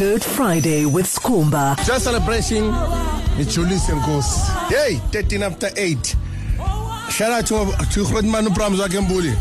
Good 0.00 0.24
Friday 0.24 0.86
with 0.86 1.04
Skhumba. 1.04 1.76
Just 1.84 2.04
celebrating 2.04 2.72
Julius 3.44 3.86
Nkosi. 3.86 4.68
Hey, 4.70 4.94
13 5.12 5.42
after 5.42 5.68
8. 5.76 6.16
Shout 7.10 7.30
out 7.30 7.46
to 7.48 7.66
to 7.92 8.04
Grootman 8.04 8.54
Prams 8.54 8.80
Wakembuli 8.80 9.34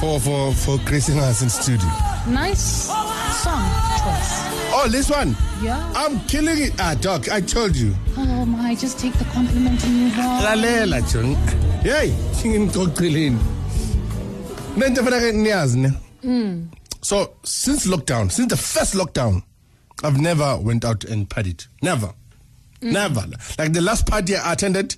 for 0.00 0.18
for 0.18 0.54
for 0.54 0.78
gracing 0.86 1.18
us 1.18 1.42
in 1.42 1.50
studio. 1.50 1.86
Nice 2.26 2.88
song 2.88 3.68
choice. 4.00 4.32
Oh, 4.72 4.88
this 4.90 5.10
one. 5.10 5.36
Yeah. 5.60 5.92
I'm 5.94 6.18
killing 6.20 6.56
it. 6.56 6.72
Ah, 6.78 6.96
doc, 6.98 7.30
I 7.30 7.42
told 7.42 7.76
you. 7.76 7.94
Oh 8.16 8.46
my, 8.46 8.74
just 8.76 8.98
take 8.98 9.12
the 9.18 9.26
compliment 9.26 9.84
and 9.84 9.94
move 9.94 10.18
on. 10.20 10.42
Lalela 10.42 11.02
John. 11.12 11.34
Hey, 11.82 12.14
ngimxoxeleni. 12.32 13.38
Nento 14.74 15.04
fanele 15.04 15.32
niyazi 15.32 15.76
ne. 15.76 16.68
So, 17.02 17.34
since 17.44 17.86
lockdown, 17.86 18.30
since 18.32 18.48
the 18.48 18.56
first 18.56 18.94
lockdown, 18.94 19.42
I've 20.04 20.20
never 20.20 20.56
went 20.58 20.84
out 20.84 21.04
and 21.04 21.28
partied. 21.28 21.66
Never. 21.82 22.08
Mm-hmm. 22.80 22.92
Never. 22.92 23.26
Like 23.58 23.72
the 23.72 23.80
last 23.80 24.06
party 24.06 24.36
I 24.36 24.52
attended, 24.52 24.96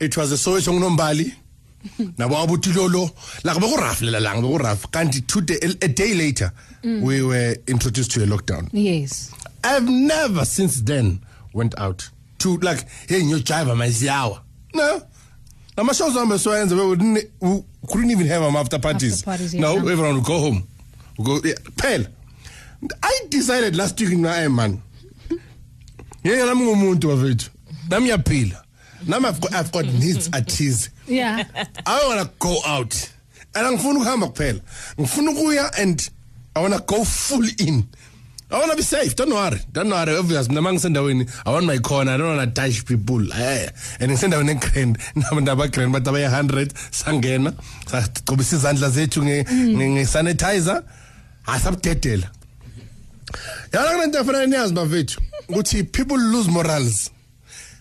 it 0.00 0.16
was 0.16 0.32
a 0.32 0.36
Soweto 0.36 0.78
Nombali. 0.78 1.34
nabo 2.18 2.36
abutilolo 2.36 3.10
like 3.44 3.58
beku 3.58 3.76
rough 3.76 4.02
lela 4.02 4.20
lang 4.20 4.40
beku 4.40 4.58
rough 4.58 4.88
kanti 4.92 5.20
two 5.26 5.40
day, 5.40 5.58
a 5.60 5.88
day 5.88 6.14
later 6.14 6.52
mm. 6.84 7.02
we 7.02 7.22
were 7.24 7.56
introduced 7.66 8.12
to 8.12 8.22
a 8.22 8.26
lockdown 8.26 8.68
Yes. 8.72 9.32
I've 9.64 9.88
never 9.88 10.44
since 10.44 10.80
then 10.82 11.20
went 11.52 11.76
out 11.78 12.08
to 12.38 12.56
like 12.58 12.86
hey 13.08 13.22
ngiyojiva 13.22 13.74
maziyawa 13.74 14.40
no 14.74 15.02
nama 15.76 15.92
shows 15.94 16.16
ambe 16.16 16.38
so 16.38 16.50
yenza 16.52 16.76
we 17.40 17.64
couldn't 17.88 18.10
even 18.12 18.26
have 18.28 18.42
them 18.44 18.54
after 18.54 18.78
parties, 18.78 19.14
After 19.14 19.30
parties, 19.30 19.54
no 19.54 19.74
yeah. 19.74 19.92
everyone 19.92 20.14
would 20.14 20.24
go 20.24 20.38
home 20.38 20.62
we 21.18 21.24
go 21.24 21.40
yeah, 21.44 21.54
phela 21.76 22.06
I 23.02 23.20
decided 23.28 23.76
last 23.76 24.00
week 24.00 24.18
na 24.18 24.32
hey 24.32 24.48
man. 24.48 24.82
Yeke 26.24 26.46
nami 26.46 26.64
ngumuntu 26.64 27.08
bafethu 27.08 27.50
nami 27.90 28.10
yaphila 28.10 28.62
nami 29.06 29.26
I've 29.28 29.40
got, 29.40 29.54
I've 29.54 29.72
got 29.72 29.84
needs 29.86 30.28
athize 30.30 30.88
Yeah. 31.06 31.44
I 31.86 32.06
want 32.06 32.20
to 32.22 32.30
go 32.38 32.58
out. 32.64 33.10
And 33.54 33.66
angifuna 33.66 33.98
ukuhamba 34.00 34.26
kuphela. 34.28 34.60
Ngifuna 34.98 35.30
ukuya 35.30 35.78
and 35.78 36.10
I 36.56 36.60
want 36.60 36.74
to 36.74 36.80
go 36.80 37.04
full 37.04 37.44
in. 37.58 37.88
I 38.50 38.58
want 38.58 38.70
to 38.70 38.76
be 38.76 38.82
safe. 38.82 39.16
Don't 39.16 39.30
worry. 39.32 39.58
Don't 39.72 39.90
worry. 39.90 40.16
Obvious 40.16 40.48
mina 40.48 40.60
mangisendaweni 40.62 41.28
I 41.46 41.50
want 41.52 41.66
my 41.66 41.78
corner. 41.78 42.12
I 42.12 42.16
don't 42.16 42.36
want 42.36 42.54
to 42.54 42.60
touch 42.62 42.84
people 42.86 43.32
eh 43.32 43.68
and 44.00 44.10
ngisendaweni 44.12 44.58
egrand. 44.60 44.96
Nabantu 45.16 45.52
abagrand 45.52 45.92
bathi 45.92 46.08
abaye 46.08 46.28
100 46.28 46.72
sangena. 46.90 47.52
Sagcobisa 47.86 48.56
izandla 48.56 48.90
zethu 48.90 49.22
nge 49.24 50.06
sanitizer 50.06 50.82
asabudedela 51.46 52.30
yala 53.72 53.90
kunento 53.92 54.18
efanele 54.20 54.46
niyazi 54.46 54.74
bafethu 54.74 55.20
ukuthi 55.48 55.84
people 55.84 56.16
lose 56.16 56.50
morals. 56.50 57.10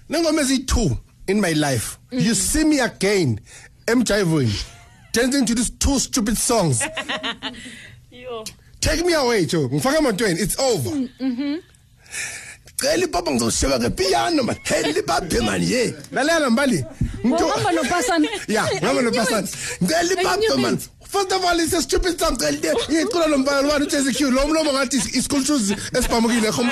Nengoma 0.09 0.41
eziyi-two 0.41 0.97
in 1.27 1.41
my 1.41 1.53
life 1.53 1.97
you 2.11 2.35
see 2.35 2.63
me 2.63 2.79
again 2.79 3.39
emjivweni 3.87 4.53
dancing 5.13 5.45
to 5.45 5.55
these 5.55 5.69
two 5.71 5.99
stupid 5.99 6.37
songs. 6.37 6.81
Take 8.81 9.05
me 9.05 9.13
away 9.13 9.45
jo 9.45 9.69
ngifake 9.69 9.97
emotweni 9.97 10.39
it's 10.39 10.59
over. 10.59 11.07
Cela 12.81 13.05
ipapa 13.05 13.31
ngizosheba 13.31 13.79
ngepiano 13.79 14.43
man. 14.43 14.55
Hey 14.63 14.93
libaphe 14.93 15.41
man 15.45 15.61
ye? 15.61 15.93
Lalela 16.11 16.49
mbali. 16.49 16.83
noPasana? 17.23 18.27
ya 18.47 18.65
ngihamba 18.65 19.01
nopasana 19.01 19.47
ngicela 19.83 20.13
ipapa 20.13 20.57
man 20.57 20.79
First 21.11 21.31
of 21.33 21.43
all, 21.43 21.59
it's 21.59 21.73
a 21.73 21.81
stupid 21.81 22.17
song. 22.17 22.37
Ngicela 22.37 23.27
lo 23.27 23.37
mbali 23.37 23.67
wani 23.67 23.85
uJesse 23.85 24.15
Q. 24.15 24.31
Lo 24.31 24.47
mlomo 24.47 24.71
ngathi 24.71 24.95
is 25.17 25.25
school 25.25 25.43
shoes 25.43 25.71
esibhamukile 25.71 26.51
khom. 26.51 26.69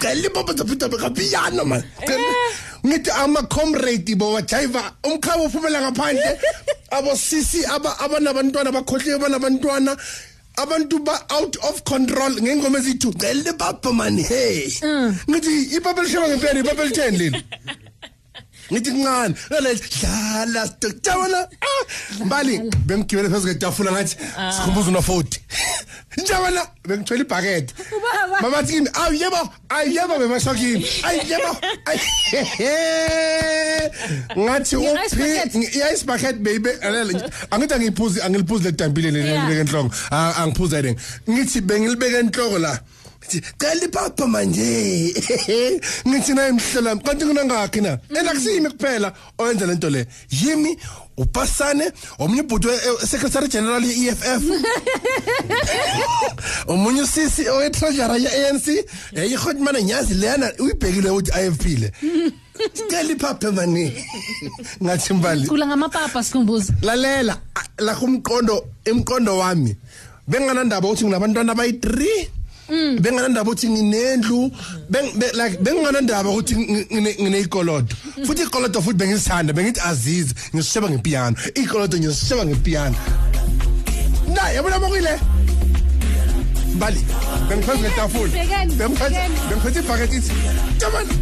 Cela 0.00 0.28
ipapa 0.28 0.52
zopita 0.52 0.88
ngepiano 0.88 1.64
man. 1.64 1.84
Ngithi 2.84 3.10
ama 3.10 3.42
comrade 3.44 4.18
bo 4.18 4.32
wajiva 4.32 4.82
umkhaba 5.04 5.44
uphumela 5.44 5.80
ngaphandle. 5.80 6.40
Abo 6.90 7.14
sisi 7.14 7.64
aba 7.66 7.96
abanabantwana 8.00 8.72
bakhohle 8.72 9.14
abanabantwana. 9.14 9.96
abantu 10.58 11.04
ba 11.04 11.16
out 11.30 11.56
of 11.68 11.84
control 11.84 12.32
ngengoma 12.32 12.78
ezithu 12.78 13.12
cela 13.14 13.50
ipapa 13.50 13.92
man 13.94 14.18
hey 14.18 14.66
mm. 14.82 15.14
ngithi 15.30 15.76
ipapa 15.76 16.02
lisheba 16.02 16.28
ngempela 16.28 16.60
ipapa 16.60 16.84
litheni 16.84 17.18
leli 17.18 17.44
ngithi 18.72 18.90
kuncane 18.90 19.34
lona 19.50 19.74
dlala 19.74 20.66
sitokujabana 20.66 21.48
mbali 22.24 22.58
bengigibele 22.86 23.28
phezulu 23.28 23.52
kwetafula 23.52 23.92
ngathi 23.92 24.16
sikhumbuza 24.54 24.88
una 24.90 25.00
40 25.00 25.24
njabana 26.22 26.66
bengithwele 26.88 27.22
ibhakede 27.22 27.72
mama 28.42 28.62
thini 28.62 28.88
awuyebo 28.92 29.48
ayiyebo 29.68 30.18
bemashokini 30.18 30.86
ayiyebo 31.02 31.56
ngathi 34.38 34.76
uphi 34.76 35.78
yes 35.78 36.06
bucket 36.06 36.36
baby 36.36 36.70
angithi 37.50 37.74
angiphuzi 37.74 38.22
angiliphuzi 38.22 38.64
le 38.64 38.72
dambile 38.72 39.10
leli 39.10 39.38
ngibeke 39.38 39.60
enhloko 39.60 39.94
angiphuza 40.10 40.76
yini 40.76 40.96
ngithi 41.30 41.60
bengilibeke 41.60 42.16
enhloko 42.18 42.58
la 42.58 42.80
cela 43.58 43.84
ipapa 43.84 44.26
manje? 44.26 44.64
Ngithi 46.08 46.34
naye 46.34 46.52
mhlela 46.52 46.96
kanti 46.96 47.24
kunangakhi 47.24 47.80
na? 47.80 47.98
Elakusimi 48.10 48.70
kuphela 48.70 49.12
oyenza 49.38 49.66
lento 49.66 49.90
le. 49.90 50.06
Yimi 50.30 50.76
upasane 51.16 51.92
omunye 52.18 52.42
ubhuti 52.42 52.68
secretary 53.06 53.48
general 53.48 53.84
ye-EFF 53.84 54.42
omunye 56.68 57.02
usisi 57.02 57.48
owe-treasurer 57.48 58.20
ye-ANC 58.20 58.66
yayihotmana 59.12 59.82
nyazi 59.82 60.14
leyana 60.14 60.52
uyibhekile 60.58 61.10
ukuthi 61.10 61.30
IFP 61.30 61.64
le 61.78 61.92
cela 62.90 63.12
ipapa 63.16 63.52
mani 63.52 64.04
ngathi 64.82 65.14
mbali. 65.14 65.46
Kula 65.46 65.66
ngamapapa 65.66 66.24
sikhumbuza. 66.24 66.72
lalela 66.82 67.38
a- 67.54 67.82
la 67.82 67.94
kumqondo 67.94 68.64
imqondo 68.84 69.38
wami. 69.38 69.76
Benganandaba 70.28 70.88
ukuthi 70.88 71.04
nginabantwana 71.04 71.52
abayi3 71.54 72.28
benganandaba 73.00 73.50
ukuthi 73.50 73.68
nginendlu 73.70 74.50
beng- 74.90 75.12
be- 75.18 75.32
like 75.32 75.56
benganandaba 75.62 76.30
ukuthi 76.30 76.54
ngi- 76.54 76.86
ngine- 76.92 77.16
ngineyikolodo 77.22 77.94
futhi 78.26 78.42
ikolodo 78.42 78.82
futhi 78.82 78.96
bengizithanda 78.98 79.52
bengithi 79.52 79.80
azizi 79.80 80.34
ngisisheba 80.54 80.90
ngepiano 80.90 81.36
ikolodo 81.54 81.98
ngizisheba 81.98 82.46
ngepiano 82.46 82.96
na 84.34 84.50
yabona 84.50 84.78
bakuyile 84.78 85.18
mbali 86.76 87.00
bengiphethe 87.48 87.80
ngetafula 87.80 88.28
Bhekani, 88.32 88.74
bengiphethe 88.74 89.10
bhekani. 89.10 89.34
bengiphethe 89.48 89.78
ibhakethi 89.80 90.16
ithi 90.16 90.32
yabona 90.82 91.12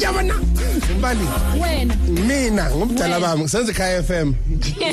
yabona 0.00 0.34
mbali 0.98 1.20
Wena. 1.62 1.94
mina 2.26 2.70
ngumdala 2.70 3.14
Wena. 3.16 3.26
bami 3.28 3.48
senze 3.48 3.72
khaya 3.72 4.02
FM 4.02 4.34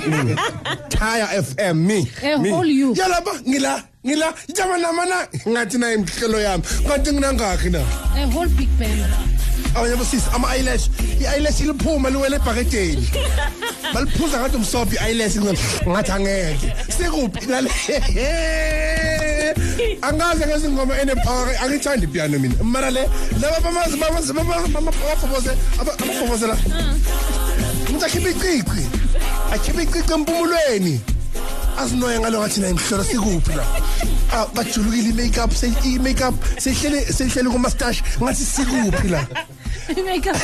Mm. 0.07 0.35
khaya 0.97 1.43
FM 1.43 1.75
me 1.87 2.07
Eh, 2.23 2.37
me. 2.39 2.51
all 2.51 2.65
you. 2.69 2.93
yalapha 2.95 3.31
ngila 3.49 3.83
ngila 4.05 4.33
jamanamana 4.53 5.27
ngathi 5.47 5.77
naye 5.77 5.95
imhlelo 5.95 6.39
yami. 6.39 6.63
Kanti 6.87 7.11
nginangakhi 7.11 7.69
na? 7.71 7.79
A 8.15 8.27
whole 8.31 8.49
big 8.49 8.69
band 8.79 9.33
awanye 9.75 9.95
bosisi 9.95 10.29
ama-eyelash. 10.35 10.89
I-eyelash 11.21 11.61
iliphuma 11.61 12.09
liwele 12.09 12.35
ebhaketeni 12.35 13.09
baliphuza 13.93 14.39
ngathi 14.39 14.55
umsobho 14.55 14.95
i-eyelash 14.95 15.35
ngathi 15.87 16.11
angeke. 16.11 16.73
Sekuphi 16.97 17.45
lale 17.47 17.69
angaze 20.01 20.45
ngezingoma 20.45 21.01
enepower 21.01 21.57
angithandi 21.63 22.05
ipiano 22.05 22.39
mina. 22.39 22.63
Mara 22.63 22.91
le 22.91 23.09
laba 23.41 23.57
abafobozela 25.81 26.57
umuntu 27.89 28.05
akhipha 28.05 28.29
icici. 28.29 28.83
Akhipha 29.53 29.81
icici 29.81 30.13
empumulweni. 30.13 31.12
Azinoye 31.77 32.19
ngalo 32.19 32.39
ngathi 32.39 32.61
na 32.61 32.69
imhlolo 32.69 33.03
sikuphi 33.03 33.53
la? 33.55 33.65
Ah, 34.33 34.47
bajulukile 34.55 35.09
i-makeup 35.09 35.51
i-makeup 35.85 36.35
sehlele 36.57 36.99
sehlele 37.05 37.49
kuma-stash 37.49 38.01
ngathi 38.21 38.43
sikuphi 38.45 39.07
la? 39.09 39.21
Makeup. 39.89 40.35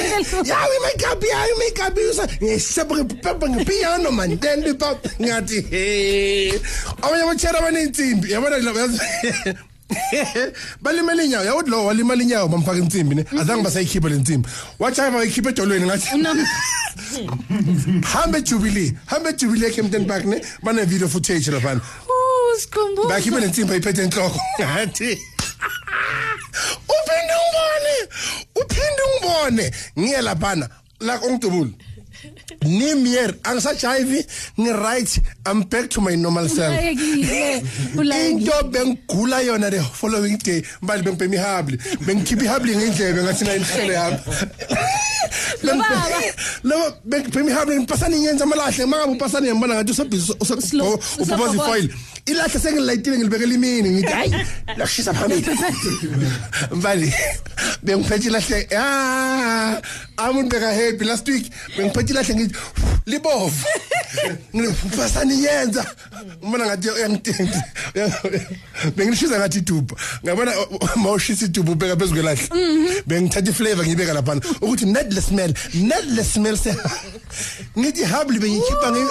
yawo 0.46 0.72
i-makeup 0.78 1.24
yayo 1.24 1.56
i-makeup 1.56 1.98
yusa 1.98 2.28
ngisheba 2.44 2.96
ngepepa 2.96 3.50
ngepiano 3.50 4.12
man 4.12 4.38
then 4.40 4.64
ipap 4.64 4.98
ngathi 5.22 5.62
he 5.72 6.62
abanye 7.02 7.24
abatshera 7.24 7.60
abaney'nsimbi 7.60 8.32
yabona 8.32 8.58
la- 9.90 9.96
yazi- 10.24 10.54
balimele 10.82 11.26
inyawo 11.26 11.46
yakuthi 11.46 11.70
lo 11.70 11.86
walimala 11.86 12.24
inyawo 12.24 12.48
bamfaka 12.48 12.78
insimbi 12.80 13.16
ne 13.16 13.26
azange 13.40 13.64
basayikhipha 13.64 14.10
le 14.10 14.16
nsimbi. 14.16 14.50
Watshayiva 14.80 15.18
wayikhipha 15.18 15.50
edolweni 15.50 15.86
ngathi 15.86 16.16
Unam 16.16 16.46
hambe 18.14 18.38
ejubilee 18.38 18.94
hambe 19.06 19.30
ejubilee 19.30 19.68
ecampton 19.68 20.06
park 20.06 20.26
ne 20.26 20.42
bane-video 20.64 21.08
footage 21.08 21.52
laphana. 21.52 21.82
Oh, 22.10 22.58
sikhumbuza. 22.60 23.10
bakhiphe 23.10 23.40
le 23.40 23.48
nsimbi 23.48 23.74
ayiphethe 23.74 24.02
enhloko. 24.04 24.40
Ngathi 24.60 25.18
uphinde 26.90 27.34
ungibone 27.42 27.94
uphinde 28.56 29.02
ungibone. 29.10 29.72
Ngiye 30.00 30.22
laphana 30.22 30.70
la 31.00 31.20
ongidubule. 31.22 31.72
Nimier 32.62 33.34
angisajayivi 33.44 34.26
ngi-right 34.60 35.22
i'm 35.52 35.64
back 35.64 35.90
to 35.90 36.02
my 36.02 36.16
normal 36.16 36.48
self. 36.50 36.80
Into 36.80 38.52
bengigula 38.72 39.42
yona 39.42 39.70
the 39.70 39.82
following 39.82 40.38
day 40.38 40.64
mbali 40.82 41.04
bengibhema 41.04 41.36
ihabli 41.36 41.78
bengikhipha 42.06 42.44
ihabli 42.44 42.76
ngendlebe 42.76 43.24
ngathi 43.24 43.46
na 43.46 43.56
inhlelo 43.56 43.94
yami 43.94 44.18
Baba. 45.64 46.94
bengibhema 47.06 47.50
ihabli 47.50 47.76
ngipasana 47.80 48.16
inyenza 48.16 48.44
amalahle. 48.44 48.86
Mangabe 48.86 49.12
upasana 49.12 49.42
ngiyambona 49.42 49.76
ngathi 49.76 49.92
usebhizi 49.92 50.82
ubhoboza 51.20 51.90
ilahle 52.26 52.60
sengilayitile 52.60 53.18
ngilibekela 53.18 53.54
imini 53.54 53.90
ngithi 53.90 54.14
hayi 54.14 54.36
lakushisa 54.78 55.14
phambili. 55.14 55.46
Mbali 56.78 57.14
bengiphethe 57.84 58.28
ilahle 58.28 58.68
ah 58.78 59.82
amuntu 60.18 60.50
beka 60.50 60.74
happy 60.74 61.06
last 61.06 61.28
week. 61.28 61.46
Bengiphethe 61.78 62.09
ngithi 62.10 62.14
lahle 62.14 62.36
ngithi 62.36 62.56
libovu. 63.06 63.66
Ngiphasaniyenza 64.56 65.86
ngibona 66.44 66.66
ngathi 66.66 66.90
uyangithinta 66.90 67.64
bengishiza 68.96 69.40
ngathi 69.40 69.62
dupa 69.62 69.96
ngabona 70.24 70.52
mawushisa 70.96 71.46
idupa 71.46 71.72
ubeka 71.72 71.96
phezulu 71.96 72.22
kwelahle 72.22 72.48
mhm. 72.52 73.02
bengithatha 73.08 73.50
iflavor 73.50 73.86
ngiyibeka 73.86 74.14
laphana. 74.14 74.42
Ukuthi 74.62 74.86
nedless 74.86 75.28
smell 75.28 75.54
nedless 75.74 76.34
smell 76.34 76.58
ngithi 77.80 78.04
habli 78.04 78.40
bengikhipha 78.40 78.92
ngi 78.92 79.04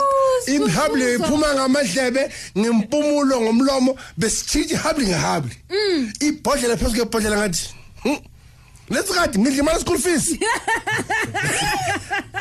imhabli 0.54 1.14
iphuma 1.14 1.54
ngamadlebe 1.54 2.30
ngempumulo 2.58 3.40
ngomlomo 3.40 3.98
besichitha 4.16 4.78
habli 4.78 5.06
ngehabli 5.06 5.54
mm. 5.70 6.12
ibhodlela 6.20 6.76
phezulu 6.76 6.96
kwebhodlela 6.96 7.36
ngathi 7.36 7.68
hmm. 8.02 8.18
"Hmm, 8.88 8.94
let's 8.96 9.10
kade 9.12 9.38
ngidla 9.38 9.58
imali 9.62 9.80
school 9.80 9.98
fees. 9.98 10.36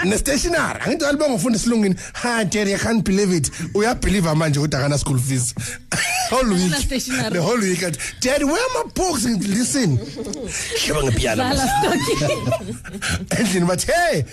Ne-stationary 0.03 0.79
angithi 0.85 1.05
alibe 1.05 1.29
ngofunda 1.29 1.57
esilungini 1.59 1.95
ha 2.13 2.43
jerry 2.45 2.73
i 2.73 2.77
can't 2.77 3.03
believe 3.03 3.35
it. 3.37 3.51
Uyabhelieve 3.73 4.33
manje 4.35 4.59
ukuthi 4.59 4.75
akana 4.77 4.97
school 4.97 5.19
fees. 5.19 5.53
Whole 6.31 6.49
week. 6.53 6.73
Stationery. 6.75 7.29
the 7.33 7.41
whole 7.41 7.59
week. 7.59 7.83
Athi 7.83 7.99
jerry 8.21 8.45
where 8.45 8.61
are 8.61 8.83
my 8.83 8.91
books? 8.93 9.25
Ngithi, 9.25 9.47
listen. 9.47 9.97
Shiba 10.79 11.01
ngepiano 11.03 11.43
Dlala 11.43 11.67
stoki. 11.67 12.15
endlini 13.39 13.65
bathi 13.65 13.91
hey 13.91 14.23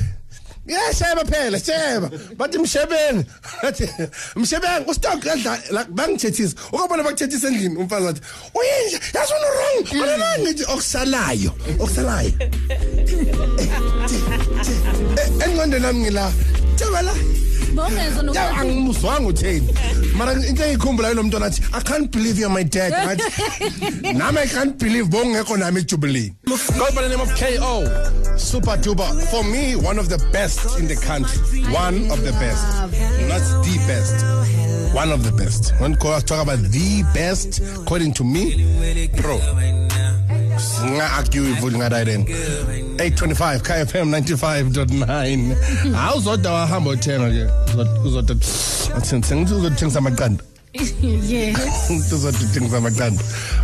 yasheba 0.67 1.25
phela 1.25 1.59
sheba. 1.59 2.11
Bathi 2.37 2.59
mshebeni. 2.59 3.25
Bathi 3.63 3.89
mshebeni 4.37 4.85
ustok 4.87 5.25
yadla 5.27 5.59
bangithethisa 5.89 6.57
ukubona 6.73 7.03
bakuthethisa 7.03 7.49
endlini 7.49 7.77
umfazi 7.77 8.07
wathi 8.07 8.21
uyinja 8.55 9.01
yasona 9.15 9.47
wrong. 9.47 10.03
Wena 10.03 10.39
ngithi 10.39 10.65
okusalayo 10.65 11.53
okusalayo. 11.81 12.33
Eh, 15.17 15.47
engqondweni 15.47 15.83
nami 15.83 16.01
ngila 16.01 16.33
tshebela 16.77 17.15
Bongeza 17.75 18.17
ya 18.17 18.23
nokwazi. 18.23 18.61
angimuzwanga 18.61 19.29
utheni. 19.29 19.75
Mara 20.17 20.33
into 20.33 20.63
engikhumbula 20.65 21.09
yilo 21.09 21.23
mntwana 21.23 21.47
athi 21.47 21.63
i 21.73 21.81
can't 21.81 22.11
believe 22.11 22.39
you're 22.41 22.55
my 22.55 22.65
dad. 22.65 22.93
Ngathi 22.93 24.13
nami 24.15 24.39
i 24.41 24.47
can't 24.47 24.79
believe 24.79 25.09
bongekho 25.09 25.57
nami 25.57 25.81
ejubilee. 25.81 26.33
Goes 26.47 26.71
by 26.95 27.03
the 27.03 27.09
name 27.09 27.21
of 27.21 27.31
ko 27.35 28.24
super 28.37 28.77
duper 28.77 29.09
for 29.31 29.45
me 29.45 29.75
one 29.77 29.99
of 29.99 30.09
the 30.09 30.19
best 30.33 30.79
in 30.79 30.87
the 30.89 30.97
country 30.97 31.39
one 31.73 32.11
of 32.11 32.23
the 32.25 32.33
best 32.33 32.65
not 33.29 33.43
the 33.65 33.77
best 33.87 34.25
one 34.95 35.11
of 35.13 35.23
the 35.25 35.33
best 35.33 35.73
when 35.81 35.93
I 35.93 36.21
talk 36.21 36.43
about 36.43 36.59
the 36.59 37.03
best 37.15 37.61
according 37.77 38.13
to 38.15 38.25
me 38.25 39.07
bro 39.21 39.39
singa-argue 40.59 41.55
futhi 41.61 41.77
ngadayi 41.79 42.05
then 42.05 42.23
825 42.99 43.63
kfm 43.63 44.11
95.9 44.11 45.93
hawu 45.95 46.21
zodwa 46.21 46.53
wahamba 46.53 46.91
othenga 46.91 47.31
ke 47.31 47.51
uzodwa 48.05 48.37
sengithi 49.03 49.55
uzothengisa 49.55 49.99
amaqanda 49.99 50.45
Yes. 51.29 51.59
uzothengisa 52.13 52.77
amaqanda 52.79 53.23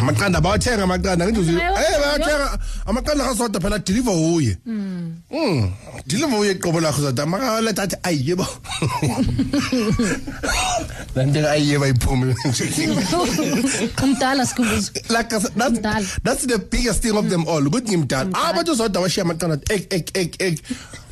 amaqanda 0.00 0.38
abawathenga 0.38 0.82
amaqanda 0.84 1.26
Bayawa- 1.26 1.78
eh 1.78 1.98
bayathenga. 2.02 2.58
Amaqanda 2.86 3.24
kasodwa 3.24 3.60
phela 3.60 3.78
deliver 3.78 4.12
uye. 4.12 4.56
Mm 4.66 5.70
deliver 6.06 6.38
uye 6.38 6.54
qobo 6.54 6.80
lakho 6.80 7.02
zodwa 7.02 7.26
makaletha 7.26 7.82
athi 7.82 7.96
ayebo 8.02 8.46
lanto 11.14 11.48
ayebo 11.54 11.86
iphume 11.86 12.34
Umdala 14.02 14.46
Skhumbuzo. 14.46 14.90
like 15.10 15.32
I 15.32 15.38
said, 15.38 15.52
that's, 16.24 16.46
the 16.46 16.58
biggest 16.58 17.02
thing 17.02 17.16
of 17.16 17.28
them 17.28 17.46
all. 17.46 17.60
Ukuthi 17.62 17.96
ngimdala. 17.96 18.30
Abantu 18.32 18.74
zodwa 18.74 19.02
washiya 19.02 19.24
amaqanda 19.24 19.60
ek 19.70 19.92
ek 19.92 20.16
ek 20.16 20.40
ek. 20.40 20.58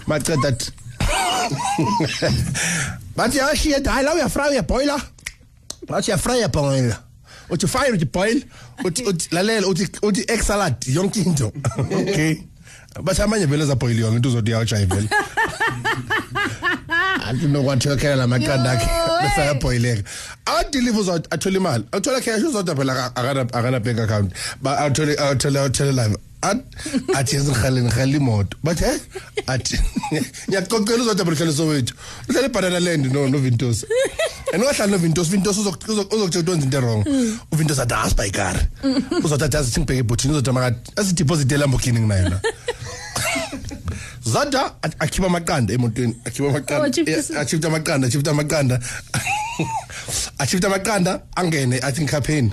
Maceda 0.07 0.49
athi 0.49 0.71
bathi 3.17 3.39
yashiya 3.39 3.77
athi 3.79 3.89
hayi 3.91 4.05
la 4.05 4.15
uyafry 4.15 4.43
uyaboila 4.51 4.97
bathi 5.87 6.11
uyafry 6.11 6.33
uyaboila 6.39 6.97
uthi 7.51 7.67
fire 7.69 7.93
uthi 7.93 8.05
boil 8.05 8.43
uthi 8.85 9.03
uthi 9.05 9.29
lalela 9.35 9.67
uthi 9.67 9.89
uthi 10.03 10.25
egg 10.29 10.43
salad 10.43 10.75
yonke 10.87 11.21
into. 11.27 11.53
Okay. 11.79 12.37
Bathi 13.03 13.23
amanye 13.23 13.47
vele 13.47 13.67
zabhoyile 13.67 14.01
yonke 14.01 14.17
into 14.17 14.29
uzothi 14.29 14.51
yawujayi 14.51 14.87
vele 14.87 15.09
anti 17.29 17.47
nokwathokela 17.47 18.17
lamaqanda 18.17 18.71
akhe 18.73 18.87
Yo, 18.87 19.21
bese 19.23 19.35
hey. 19.35 19.45
ayabhoyileka 19.45 20.03
adelive 20.47 20.99
uzot 20.99 21.27
athola 21.31 21.57
imali. 21.57 21.85
Athola 21.93 22.21
cash 22.21 22.43
uzodwa 22.43 22.77
phela 22.77 23.15
akana 23.15 23.41
akana 23.53 23.81
bank 23.81 23.99
account. 23.99 24.33
Ba 24.63 24.79
athole 24.79 25.15
athole 25.17 25.59
athole 25.61 25.93
live. 25.93 26.15
At- 26.15 26.28
athi 26.43 27.37
ezirhaleni 27.37 27.89
ngihalela 27.89 28.17
imoto. 28.17 28.57
But 28.63 28.79
he? 28.79 28.99
Athi 29.47 29.79
ngiyakucocela 30.49 31.03
uzodwa 31.03 31.25
belihlale 31.25 31.53
sowethu 31.53 31.95
uhlale 32.29 32.47
ibhanana 32.47 32.81
land 32.81 33.07
novintosi 33.07 33.87
and 34.53 34.63
ungahlali 34.63 34.93
novintosi 34.93 35.31
vintosi 35.31 35.61
uzokutshela 35.61 36.03
ukuthi 36.03 36.39
wenza 36.39 36.65
into 36.65 36.79
erong 36.79 37.05
uvintosi 37.53 37.81
athi 37.81 37.95
asibha 37.95 38.27
ikari 38.27 38.61
uzothi 39.25 39.45
athi 39.45 39.57
azithi 39.57 39.81
ngibheke 39.81 40.01
ebhuthini 40.01 40.33
uzothi 40.33 40.53
makat 40.53 40.99
asidiphozite 40.99 41.55
elambokini 41.55 42.01
nginayo 42.01 42.29
la 42.29 42.41
zodwa 44.33 44.77
akhipha 44.83 45.27
amaqanda 45.27 45.75
emotweni. 45.75 46.17
Akhipha 46.25 46.49
amaqanda. 46.49 46.83
Oh, 46.83 47.11
eh, 47.11 47.41
achipta 47.41 47.69
amaqanda 47.69 48.07
achipta 48.07 48.31
amaqanda. 50.69 51.23
Angene 51.37 51.81
athi 51.81 52.03
ngikhapheni 52.03 52.53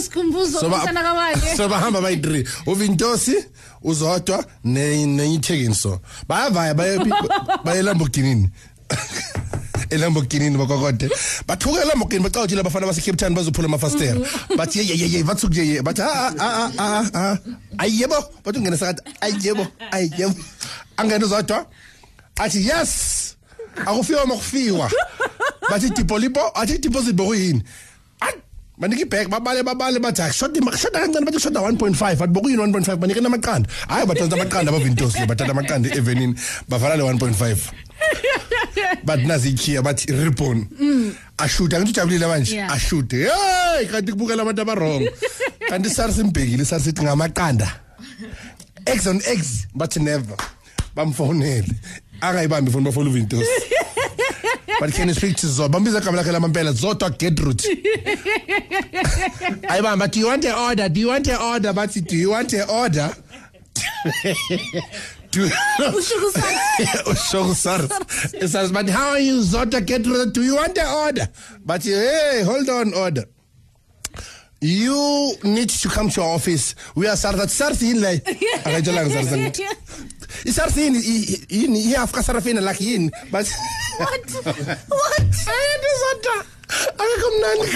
sikhumbuzo 0.00 0.58
umsana 0.58 1.02
kabani 1.02 1.42
so 1.56 1.68
bahamba 1.68 2.00
bayi 2.00 2.16
3 2.16 2.46
uvintosi 2.66 3.44
uzodwa 3.82 4.44
neyithekini 4.64 5.74
so. 5.74 6.00
Bayavaya 6.28 6.74
baye 6.74 6.98
baye 7.64 7.82
Lamborghini 7.82 8.50
elambokinini 9.90 10.58
bakokode 10.58 11.10
bathuka 11.46 11.82
elambokini 11.82 12.22
baca 12.22 12.42
utshile 12.42 12.60
abafana 12.60 12.86
basecape 12.86 13.16
town 13.16 13.34
bazophula 13.34 13.66
amafastera 13.66 14.20
bathi 14.56 14.78
yeyeyeye 14.78 15.24
bathuku 15.24 15.54
yeye 15.54 15.82
bathi 15.82 16.02
ayiyebo 17.78 18.14
bathi 18.44 18.58
ungene 18.58 18.76
sakathi 18.76 19.02
ayiyebo 19.20 19.66
ayiyebo 19.90 20.34
angene 20.96 21.26
zodwa 21.26 21.66
athi 22.36 22.68
yes. 22.68 23.36
Akufiwa 23.86 24.26
makufiwa 24.26 24.90
bathi 25.70 25.90
dipolipo 25.90 26.40
athi 26.54 26.78
deposit 26.78 27.14
bokuyini 27.14 27.62
banike 28.80 29.02
ibhek 29.02 29.28
babale 29.28 29.62
babale 29.62 29.98
bathi 30.00 30.22
akushota 30.22 30.76
shoda 30.76 31.00
kancane 31.00 31.24
bathi 31.26 31.40
shoda 31.40 31.60
1.5 31.60 32.16
bathi 32.16 32.32
bokuyini 32.32 32.62
1.5 32.62 32.96
banike 32.96 33.20
namaqanda 33.20 33.68
hayi 33.88 34.06
batonsa 34.06 34.36
amaqanda 34.36 34.72
abavintos 34.72 35.14
le 35.20 35.26
bathatha 35.26 35.52
amaqanda 35.52 35.88
evenini 35.98 36.34
bavala 36.68 36.96
le 36.96 37.02
1.5 37.02 37.56
bathi 39.04 39.26
nazi 39.26 39.48
ikhiya 39.50 39.82
bathi 39.82 40.12
ribbon 40.12 40.66
ashuta 41.38 41.76
ngithi 41.80 41.90
ujabulile 41.92 42.26
manje 42.26 42.54
Yeah. 42.56 42.72
ashute 42.72 43.16
hey 43.16 43.86
kanti 43.86 44.12
kubukela 44.12 44.42
abantu 44.42 44.62
abarong 44.62 45.04
kanti 45.68 45.90
SARS 45.90 46.18
imbhekile 46.18 46.64
SARS 46.64 46.86
ithi 46.86 47.02
ngamaqanda 47.02 47.68
X 48.86 49.06
on 49.06 49.20
X 49.20 49.66
bathi 49.74 50.00
never. 50.00 50.36
Bamfonele 50.96 51.68
akayibambi 52.20 52.70
phone 52.70 52.84
bafona 52.84 53.10
uvintos 53.10 53.46
but 54.80 54.92
can 54.94 55.08
you 55.08 55.14
speak 55.14 55.36
to 55.36 55.46
Zodwa 55.46 55.68
bambiza 55.68 55.98
igama 56.00 56.16
lakhe 56.16 56.32
lamampela 56.32 56.72
Zodwa 56.72 57.10
Gertrude 57.10 57.64
ayibamba 59.68 60.08
do 60.10 60.20
you 60.20 60.26
want 60.26 60.44
an 60.44 60.54
order 60.54 60.88
do 60.88 61.00
you 61.00 61.08
want 61.08 61.28
an 61.28 61.36
order 61.36 61.72
bathi 61.72 62.00
do 62.00 62.16
you 62.16 62.30
want 62.30 62.52
an 62.52 62.68
order 62.70 63.14
do 65.30 65.46
Ushuku 65.78 66.32
sana. 66.32 66.58
Ushoku 67.06 67.54
SARS. 67.54 67.90
It 68.34 68.48
says, 68.48 68.72
but 68.72 68.88
how 68.88 69.10
are 69.10 69.20
you, 69.20 69.40
Zodwa 69.40 69.86
Gertrude? 69.86 70.32
Do 70.32 70.42
you 70.42 70.56
want 70.56 70.76
an 70.76 70.86
order? 70.86 71.28
But 71.64 71.84
hey, 71.84 72.42
hold 72.44 72.68
on, 72.68 72.92
order. 72.94 73.24
You 74.62 75.32
need 75.42 75.70
to 75.70 75.88
come 75.88 76.10
to 76.10 76.22
our 76.22 76.34
office. 76.34 76.74
We 76.94 77.06
are 77.08 77.16
SARS. 77.16 77.36
That 77.36 77.50
SARS 77.50 77.82
in 77.82 78.02
like. 78.02 78.24
Akajala 78.64 79.04
ng 79.06 79.10
SARS 79.10 79.32
ngithi. 79.40 79.64
I-SARS 80.46 80.76
yini 80.76 80.98
i- 80.98 81.40
yini 81.48 81.80
iyafuka 81.90 82.22
Sarafina 82.22 82.60
like 82.62 82.78
yini 82.80 83.10
but 83.32 83.46
What? 83.98 84.30
What? 84.88 85.32
ayinto 85.48 85.90
Zodwa 86.00 86.44
akekho 86.98 87.30
mnandi 87.36 87.68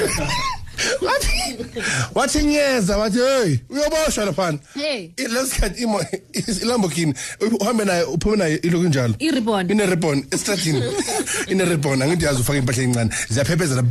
wathi 1.03 1.65
wathi 2.15 2.43
nyeza 2.43 2.97
wathi 2.99 3.19
hey 3.19 3.59
uyoboshwa 3.71 4.25
laphana 4.25 4.59
lesikhathi 5.17 5.83
imo 5.83 6.01
iLamborghini 6.63 7.15
uhambe 7.61 7.85
naye 7.85 8.03
uphume 8.03 8.37
naye 8.37 8.57
iloku 8.57 8.85
njalo 8.89 9.15
I-ribbon. 9.19 9.71
ine 9.71 9.87
ribbon 9.87 10.27
estradini 10.31 10.83
ine 11.47 11.65
ribbon 11.65 12.03
angithi 12.03 12.25
yazi 12.25 12.41
ufaka 12.41 12.59
impahla 12.59 12.83
encane 12.83 13.11
ziyaphephezela 13.29 13.83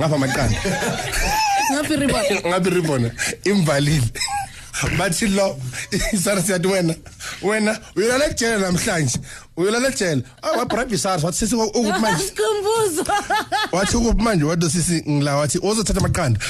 ngapha 0.00 0.14
amaqanda 0.16 0.58
ngaphi 1.72 1.96
ribbon 1.96 2.24
ngathi 2.48 2.70
ribbon 2.70 3.10
imvalile. 3.44 4.10
Bathi 4.98 5.26
lo 5.26 5.58
isara 6.12 6.42
siyathi 6.42 6.68
wena 6.68 6.94
wena 7.42 7.78
ejele 8.30 8.58
namhlanje 8.58 9.18
uyolala 9.58 9.88
ejele 9.88 10.22
awabribe 10.42 10.94
isars 10.94 11.24
wathi 11.24 11.38
sisi 11.38 11.54
ukuphi 11.54 12.00
manje 12.02 12.24
sikhumbuzo 12.24 13.04
wathi 13.72 13.96
ukuphi 13.96 14.22
manje 14.22 14.44
wathi 14.44 14.70
sisi 14.70 15.02
ngila 15.10 15.36
wathi 15.36 15.58
uzothatha 15.58 16.00
amaqanda 16.00 16.40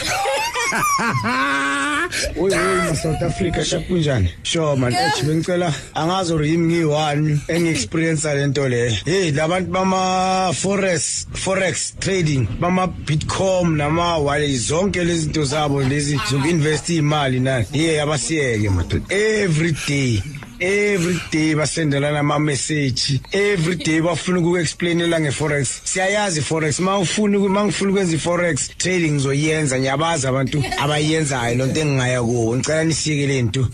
Oy 2.41 2.53
oy 2.53 2.95
South 2.95 3.23
Africa 3.23 3.65
shakunjani? 3.65 4.29
Sure 4.43 4.77
man, 4.77 4.93
ethi 4.93 5.27
bengicela 5.27 5.73
angazi 5.95 6.33
uri 6.35 6.51
yimi 6.51 6.67
ngiyi-one 6.67 7.41
engi-experience 7.49 8.35
lento 8.35 8.69
le. 8.69 8.91
Hey 9.05 9.33
labantu 9.33 9.71
bama 9.71 10.53
forex 10.53 11.27
forex 11.33 11.95
trading 12.01 12.47
bama 12.61 12.87
Bitcoin 12.87 13.77
nama 13.77 14.19
wale 14.19 14.59
zonke 14.59 15.05
lezi 15.05 15.21
zinto 15.21 15.45
zabo 15.45 15.83
lezi 15.83 16.17
zoku-invest 16.31 16.89
imali 16.89 17.41
nani. 17.41 17.67
Hey 17.73 18.01
abasiyeke 18.01 18.71
madoda. 18.71 19.15
Every 19.15 19.73
day 19.89 20.23
every 20.61 21.21
day 21.31 21.55
basendelana 21.55 22.19
ama 22.19 22.39
message 22.39 23.21
every 23.33 23.77
day 23.77 24.01
bafuna 24.01 24.39
ukuexplainela 24.39 25.21
ngeforex. 25.21 25.81
Siyayazi 25.85 26.41
forex 26.43 26.81
mawufuna 26.81 27.39
mangifuna 27.39 27.91
ukwenza 27.91 28.17
iforex 28.17 28.71
trading 28.79 29.11
ngizoyenza. 29.11 29.79
Ngiyabazi 29.79 30.27
abantu 30.27 30.65
abayenzayo 30.83 31.55
lonto 31.55 31.81
engingaya 31.81 32.23
kuwo. 32.23 32.57
Ngicela 32.57 32.85
nisike 32.85 33.27
lento 33.27 33.69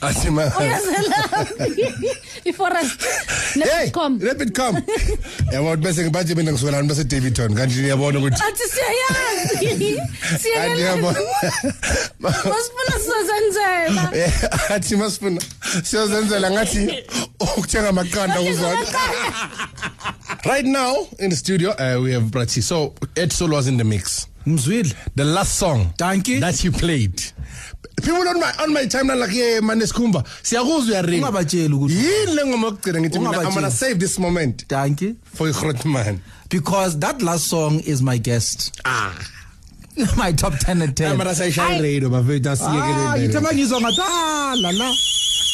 athi 0.00 0.30
ma 0.30 0.44
i-forest 2.44 3.02
hey 3.54 3.86
netcom 3.86 4.22
let 4.22 4.40
it 4.40 4.54
come. 4.54 4.76
Yabona 5.52 5.76
bese 5.76 6.04
ngibathi 6.04 6.34
mina 6.34 6.52
ngisuka 6.52 6.72
lana 6.72 6.88
base 6.88 7.04
Davidton 7.04 7.54
kanti 7.54 7.80
niyabona 7.82 8.18
ukuthi 8.18 8.42
athi 8.42 8.62
siyayazi 8.74 10.00
siyayazi 10.42 11.02
masifuna 12.20 12.94
sizozenzela 13.00 14.12
athi 14.74 14.96
masifuna 14.96 15.40
siyozenzela 15.84 16.50
ngathi 16.50 17.04
ukuthenga 17.40 17.88
amaqanda 17.88 18.34
kuzona 18.34 18.86
right 20.46 20.66
now 20.66 21.06
in 21.18 21.30
the 21.30 21.36
studio 21.36 21.70
uh, 21.70 22.02
we 22.02 22.12
have 22.12 22.24
Brati 22.30 22.62
so 22.62 22.94
Ed 23.16 23.32
Solo 23.32 23.56
was 23.56 23.66
in 23.66 23.76
the 23.76 23.84
mix. 23.84 24.26
Mzwile. 24.46 24.94
the 25.14 25.24
last 25.24 25.56
song 25.58 25.92
Dankie. 25.98 26.40
that 26.40 26.64
you 26.64 26.72
played 26.72 27.22
people 28.00 28.28
on 28.28 28.40
my 28.40 28.52
on 28.64 28.72
my 28.72 28.86
timeline 28.86 29.20
like 29.26 29.36
yeah 29.36 29.60
man 29.62 29.82
esikhumba 29.82 30.24
siyakuzwa 30.42 30.92
uyaringa 30.92 31.26
Ungabatsheli 31.28 31.74
ukuthi 31.74 31.94
yini 31.94 32.34
le 32.34 32.46
ngoma 32.46 32.66
yokugcina 32.66 33.00
ngithi 33.00 33.18
mina 33.18 33.42
I'm 33.42 33.54
gonna 33.54 33.70
save 33.70 33.94
this 33.98 34.18
moment 34.18 34.64
thank 34.68 35.02
you 35.02 35.16
for 35.34 35.46
your 35.48 35.56
Grootman 35.56 36.18
Because 36.50 36.98
that 37.00 37.20
last 37.22 37.46
song 37.48 37.80
is 37.80 38.00
my 38.02 38.16
guest. 38.18 38.80
Ah. 38.84 39.12
my 40.16 40.32
top 40.32 40.54
10 40.58 40.80
at 40.82 40.94
10. 40.96 41.16
mara 41.16 41.34
sayishaya 41.34 41.80
radio 41.82 42.08
bafethu 42.10 42.48
Ah, 42.48 42.52
asiyekele 42.52 43.18
ngithema 43.26 43.52
ngizwa 43.52 43.80
ngathi 43.80 44.00
ah 44.00 44.54
la 44.56 44.72
la. 44.72 44.94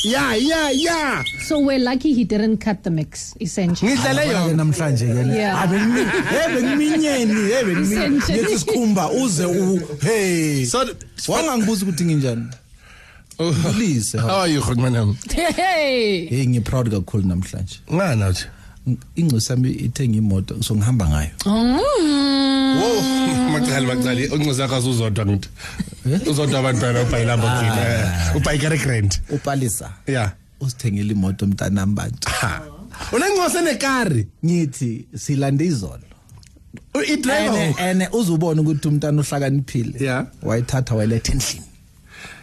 Yeah 0.04 0.34
yeah 0.34 0.70
yeah 0.70 1.25
so 1.40 1.58
we're 1.58 1.78
lucky 1.78 2.12
he 2.12 2.25
didn't 2.25 2.58
cut 2.58 2.82
the 2.84 2.90
mix 2.90 3.34
essentially 3.40 3.92
ngidlale 3.92 4.20
ah, 4.20 4.25
Ke 4.25 4.32
yona 4.32 4.56
namhlanje 4.64 5.06
ke. 5.06 5.23
Yeah. 5.34 5.56
Ah, 5.56 5.64
Abe 5.64 5.76
hey 5.78 6.38
eh, 6.38 6.49
bengiminyeni, 6.54 7.34
hey 7.34 7.52
eh, 7.52 7.64
bengiminyeni. 7.64 8.16
Essentially. 8.16 8.38
Yethi 8.38 8.58
sikhumba 8.58 9.11
uze 9.11 9.46
u 9.46 9.80
hey. 10.00 10.64
so 10.64 10.78
Wangangibuza 11.28 11.87
ukuthi 11.87 12.04
nginjani. 12.04 12.46
Ulise. 13.38 14.18
how 14.18 14.40
are 14.40 14.49
you 14.49 14.61
Grootman 14.61 15.16
hey 15.32 16.26
Hey 16.26 16.46
ngi 16.46 16.61
proud 16.61 16.90
kakhulu 16.90 17.26
namhlanje. 17.26 17.80
ngana 17.92 18.28
uthi 18.28 18.46
Ingcosi 19.16 19.52
yami 19.52 19.70
ithenga 19.70 20.18
imoto 20.18 20.62
so 20.62 20.75
ngihamba 20.75 21.08
ngayo. 21.08 21.30
Mm. 21.46 22.53
Wo, 22.80 23.02
macala 23.52 23.94
macala 23.94 24.20
uncoza 24.34 24.62
yakho 24.62 24.74
azuzodwa 24.76 25.26
ngithi. 25.26 25.48
Uzodwa 26.30 26.58
abantwana 26.60 27.02
ubhayi 27.02 27.24
Lamborghini. 27.24 27.70
Ubhayi 28.36 28.58
Gary 28.58 28.78
Grant. 28.78 29.20
Upalisa. 29.30 29.90
Yeah. 30.06 30.32
Usithengele 30.60 31.12
imoto 31.12 31.46
mntanami 31.46 31.94
bantu. 31.94 32.28
Unengcose 33.12 33.60
nekari. 33.60 34.26
Ngithi 34.44 35.04
silande 35.16 35.64
izolo. 35.66 36.00
I 36.94 37.12
ene 37.12 37.16
driver. 37.22 37.74
ene 37.90 38.08
uzubona 38.12 38.60
ukuthi 38.62 38.88
umntana 38.88 39.20
uhlakaniphile 39.22 40.04
Yeah. 40.04 40.26
wayithatha 40.42 40.94
wayiletha 40.94 41.32
endlini 41.32 41.62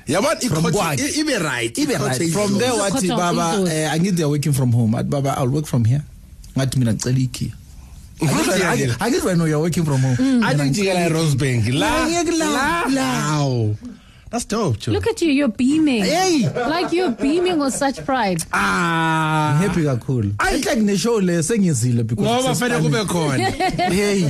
Yabona 0.08 0.40
From 0.40 0.58
ikhothi 0.58 0.78
kwakhe. 0.78 1.20
ibe 1.20 1.40
right. 1.40 1.78
ibe 1.78 1.98
right 1.98 2.32
from 2.32 2.58
there 2.60 2.72
wathi 2.72 2.98
Uzokhothwa 2.98 3.18
baba 3.18 3.54
idlozi. 3.54 3.72
eh, 3.76 3.92
angithi 3.94 4.16
they 4.16 4.24
are 4.26 4.30
working 4.32 4.54
from 4.54 4.72
home 4.72 4.98
athi 4.98 5.10
baba 5.10 5.36
i'll 5.40 5.50
work 5.54 5.66
from 5.66 5.86
here 5.86 6.02
ngathi 6.58 6.80
mina 6.80 6.94
ngicela 6.94 7.20
ikhiya 7.20 7.52
Ngizojikela. 8.22 8.96
angithi 9.00 9.26
wena 9.28 9.48
you're 9.48 9.60
working 9.62 9.86
from 9.86 10.02
home 10.02 10.44
Athi 10.46 10.64
ngijikela 10.64 11.00
eRosebank 11.10 11.68
la. 11.74 12.06
Ngiyeke 12.08 12.32
la, 12.38 12.86
la. 12.90 13.40
Wow. 13.42 13.76
That's 14.30 14.46
dope, 14.46 14.80
Joe. 14.80 14.94
look 14.94 15.08
at 15.08 15.22
you 15.22 15.30
you're 15.30 15.50
beaming 15.52 16.06
Hey. 16.06 16.48
like 16.70 16.94
you're 16.94 17.12
beaming 17.12 17.60
with 17.60 17.74
such 17.74 18.06
pride 18.06 18.42
ah. 18.54 19.58
happy 19.62 19.84
kakhulu 19.84 20.32
enhle 20.40 20.76
kuneshow 20.76 21.20
le 21.22 21.44
sengizile 21.44 22.04
because 22.08 22.26
Ngoba 22.26 22.52
it's 22.52 22.60
fanele 22.62 22.82
kube 22.82 23.06
khona. 23.08 23.92
hey 23.92 24.22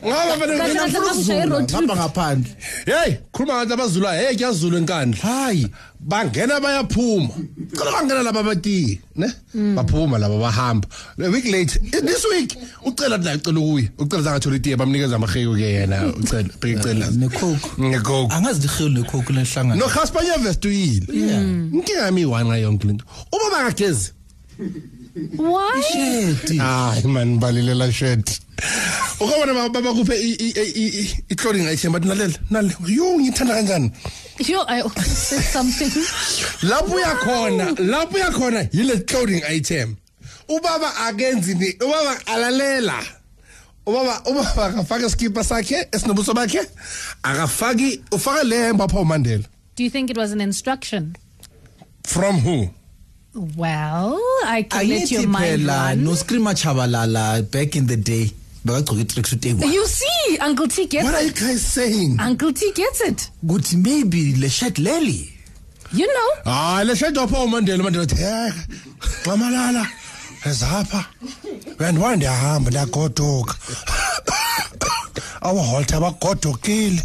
Ngoba 0.00 0.36
fanele 0.38 0.58
Kahle 0.58 0.74
kube 0.74 0.92
kahle 0.92 1.00
kakushaye 1.08 1.46
road 1.50 1.68
trip. 1.68 1.82
ngapha 1.82 1.96
ngaphandle 1.96 2.50
Hey, 2.86 3.16
khuluma 3.32 3.54
ngathi 3.66 3.72
abazulu 3.72 4.06
hey 4.06 4.36
kuyazulu 4.36 4.76
enkandla. 4.78 5.20
Hayi, 5.22 5.68
bangena 6.06 6.60
bayaphuma. 6.60 7.28
Cela 7.76 7.90
bangena 7.92 8.22
laba 8.22 8.42
bati, 8.42 9.00
ne? 9.16 9.26
Baphuma 9.74 10.18
laba 10.18 10.38
bahamba. 10.38 10.86
A 11.18 11.28
week 11.30 11.44
late, 11.46 11.76
eh, 11.92 12.00
this 12.00 12.24
week 12.30 12.56
ucela 12.84 13.16
la 13.18 13.36
ucela 13.36 13.58
ukuya. 13.60 13.88
Ucela 13.98 14.22
zangathola 14.22 14.56
itiye 14.56 14.76
bamnikeza 14.76 15.16
amaheyu 15.16 15.54
ke 15.54 15.62
yena, 15.62 16.06
ucela 16.14 16.48
beyicela. 16.60 17.10
necoke 17.10 17.80
Ngekho. 17.80 18.28
angazi 18.30 18.60
dihil 18.60 18.92
necoke 18.92 19.32
lenhlangano 19.32 19.80
No 19.80 19.86
Gaspar 19.88 20.22
vest 20.42 20.64
uyile. 20.64 21.06
Inkinga 21.72 22.02
yami 22.06 22.20
iwani 22.22 22.48
ngayo 22.48 22.62
yonke 22.62 22.86
lento. 22.86 23.04
Uma 23.32 23.50
bangagezi. 23.50 24.12
Why? 25.36 25.82
Shedi 25.92 26.58
Hayi 26.58 27.04
man 27.04 27.38
balilela 27.38 27.92
shit. 27.92 28.40
Ukubona 29.20 29.54
baba 29.54 29.80
bakuphe 29.82 30.14
i 30.14 31.34
clothing 31.34 31.68
item 31.68 31.92
bathi 31.92 32.08
nalela, 32.08 32.38
nalela. 32.50 32.88
Yo 32.88 33.18
ngithanda 33.18 33.54
kanjani? 33.54 33.92
you 34.48 34.60
i 34.68 34.82
said 35.00 35.42
something. 35.42 35.88
Lapho 36.68 36.94
uyakhona 36.94 37.74
lapho 37.76 38.16
uyakhona 38.16 38.68
yile 38.72 39.06
clothing 39.06 39.42
item 39.48 39.96
ubaba 40.48 40.96
akenzi 40.96 41.54
ni 41.54 41.72
ubaba 41.72 42.26
alalela. 42.26 43.04
Ubaba 43.86 44.22
ubaba 44.26 44.66
akafaka 44.66 45.06
iskipa 45.06 45.44
sakhe 45.44 45.88
esinobuso 45.92 46.34
bakhe 46.34 46.60
akafaki 47.22 48.02
ufaka 48.10 48.42
lemba 48.44 48.84
apha 48.84 49.00
uMandela. 49.00 49.44
Do 49.76 49.84
you 49.84 49.90
think 49.90 50.10
it 50.10 50.16
was 50.16 50.32
an 50.32 50.40
instruction? 50.40 51.16
From 52.04 52.38
who? 52.38 52.70
Well 53.56 54.18
i 54.46 54.62
can 54.62 54.88
let 54.88 55.02
angithi 55.02 55.12
your 55.12 55.26
mind 55.28 55.60
phela 55.60 55.88
run. 55.90 56.04
no 56.04 56.14
screamer 56.14 56.54
Tshabalala 56.54 57.50
back 57.50 57.76
in 57.76 57.86
the 57.86 57.96
day 57.96 58.30
bekagcoka 58.64 59.00
i-tracksuit 59.00 59.44
eyi 59.46 59.74
you 59.74 59.86
see 59.86 60.38
uncle 60.40 60.66
t 60.68 60.86
gets 60.86 61.04
what 61.04 61.14
are 61.14 61.20
it. 61.26 61.40
you 61.40 61.46
guys 61.46 61.60
saying? 61.62 62.16
Uncle 62.20 62.52
t 62.52 62.72
gets 62.74 63.00
it. 63.02 63.30
Kuthi 63.46 63.76
maybe 63.76 64.34
le 64.36 64.48
shirt 64.48 64.74
leli. 64.78 65.30
You 65.92 66.06
know. 66.06 66.52
Hayi 66.52 66.86
le 66.86 66.96
shade 66.96 67.16
apha 67.20 67.38
uMandela 67.44 67.78
uMandela 67.84 68.04
uthi 68.04 68.16
"Heka, 68.16 68.54
xamalala 69.24 69.86
ezapha. 70.44 71.04
And 71.78 71.98
why 71.98 72.16
ndiyahamba 72.16 72.70
ndiyagoduka 72.70 73.54
awaholta 75.42 76.00
bagodukile 76.00 77.02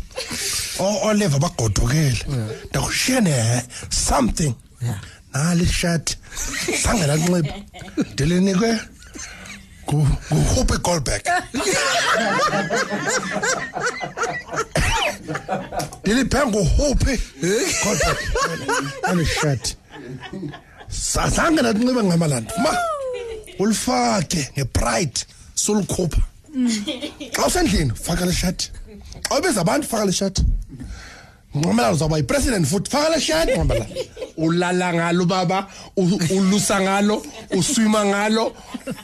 o-oliver 0.79 1.39
bagodukile 1.39 2.25
ndakushiya 2.69 3.21
ne 3.21 3.29
eh, 3.31 3.61
something. 3.89 4.53
Nali 5.33 5.65
shirt 5.65 6.17
zange 6.83 7.07
lanxiba 7.07 7.39
ndilinikwe 8.13 8.79
ngu- 9.87 10.07
nguWhoopi 10.33 10.77
Goldberg. 10.85 11.23
Ndiliphe 16.03 16.45
nguWhoopi 16.45 17.19
Goldberg. 17.83 18.17
Ali 19.03 19.25
shirt 19.25 19.75
sazange 20.89 21.61
latinxiba 21.61 22.03
ngamalanda 22.03 22.53
ma 22.63 22.77
ulifake 23.59 24.49
ngepride 24.57 25.19
sulukhupha 25.55 26.21
xa 27.35 27.45
usendlini 27.47 27.91
faka 28.03 28.25
le 28.25 28.33
shirt. 28.33 28.71
Xa 29.29 29.37
ubiza 29.39 29.61
abantu 29.61 29.87
faka 29.87 30.05
le 30.05 30.11
shirt 30.11 30.37
nqamalala 31.55 31.93
uzawuba 31.93 32.17
yipresident 32.17 32.65
futhi 32.65 32.91
faka 32.91 33.09
le 33.09 33.21
shirt 33.21 33.49
nqamalala 33.49 33.85
ulala 34.37 34.93
ngalo 34.93 35.25
baba 35.25 35.67
ulusa 36.37 36.81
ngalo 36.81 37.25
uswima 37.57 38.05
ngalo 38.05 38.53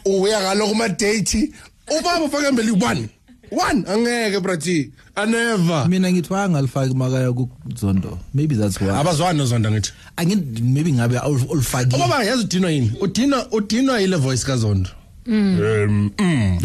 uya 0.05 0.41
ngalo 0.41 0.67
kumadeyithi 0.67 1.53
ubaba 1.99 2.25
ufake 2.25 2.47
embeli 2.47 2.71
one 2.71 3.09
one. 3.51 3.83
Angeke 3.87 4.39
brati 4.39 4.91
anever. 5.15 5.87
Mina 5.89 6.11
ngithi 6.11 6.33
wangalifaki 6.33 6.93
makaya 6.93 7.33
kuzondo. 7.33 8.19
Maybe 8.33 8.55
that's 8.55 8.79
why. 8.81 8.87
Abazwani 8.89 9.37
nozonda 9.37 9.71
ngithi. 9.71 9.91
Angithi 10.17 10.61
maybe 10.61 10.91
ngabe 10.91 11.17
ul- 11.17 11.49
ulifakile 11.49 11.95
ubaba 11.95 12.23
yazi 12.23 12.43
udinwa 12.43 12.71
yini? 12.71 12.91
Udinwa 13.01 13.47
udinwa 13.51 14.01
ile 14.01 14.15
voice 14.17 14.45
kazondo. 14.45 14.89
Um 15.27 16.11
mm. 16.19 16.59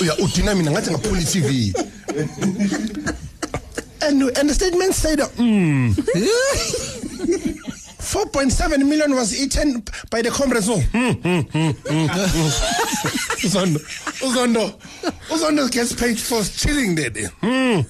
uya 0.00 0.18
udinwa 0.18 0.54
mina 0.54 0.70
ngathi 0.70 0.90
ngaphula 0.90 1.20
i-tv 1.24 1.72
and, 4.02 4.22
and 4.38 4.48
the 4.48 4.54
statement 4.54 4.94
said 4.94 5.18
mm. 5.18 5.92
4.7 8.00 8.78
million 8.88 9.14
was 9.14 9.38
eaten 9.40 9.84
by 10.10 10.22
the 10.22 10.30
comrades 10.30 10.66
so 10.66 10.78
hmm, 10.78 11.10
hmm, 11.10 11.40
hmm, 11.40 11.70
hmm, 11.70 12.06
hmm. 12.06 13.46
uzondo 13.46 13.80
uzondo 14.22 14.72
uzondo 15.30 15.68
gets 15.68 15.92
paid 15.92 16.18
for 16.18 16.42
chilling 16.42 16.94
there 16.96 17.10
there. 17.10 17.28
hmm. 17.40 17.82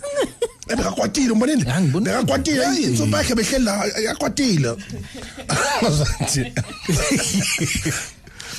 umbonile 1.32 1.64
bekakwatile 2.04 2.64
Hayi. 2.64 3.12
yakhe 3.12 3.34
behleli 3.34 3.64
la 3.64 3.84
yakwatile 4.00 4.76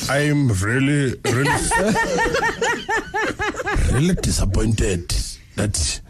I'm 0.10 0.50
really, 0.63 1.15
really, 1.25 1.51
really 3.93 4.15
disappointed 4.15 5.13
that 5.58 6.01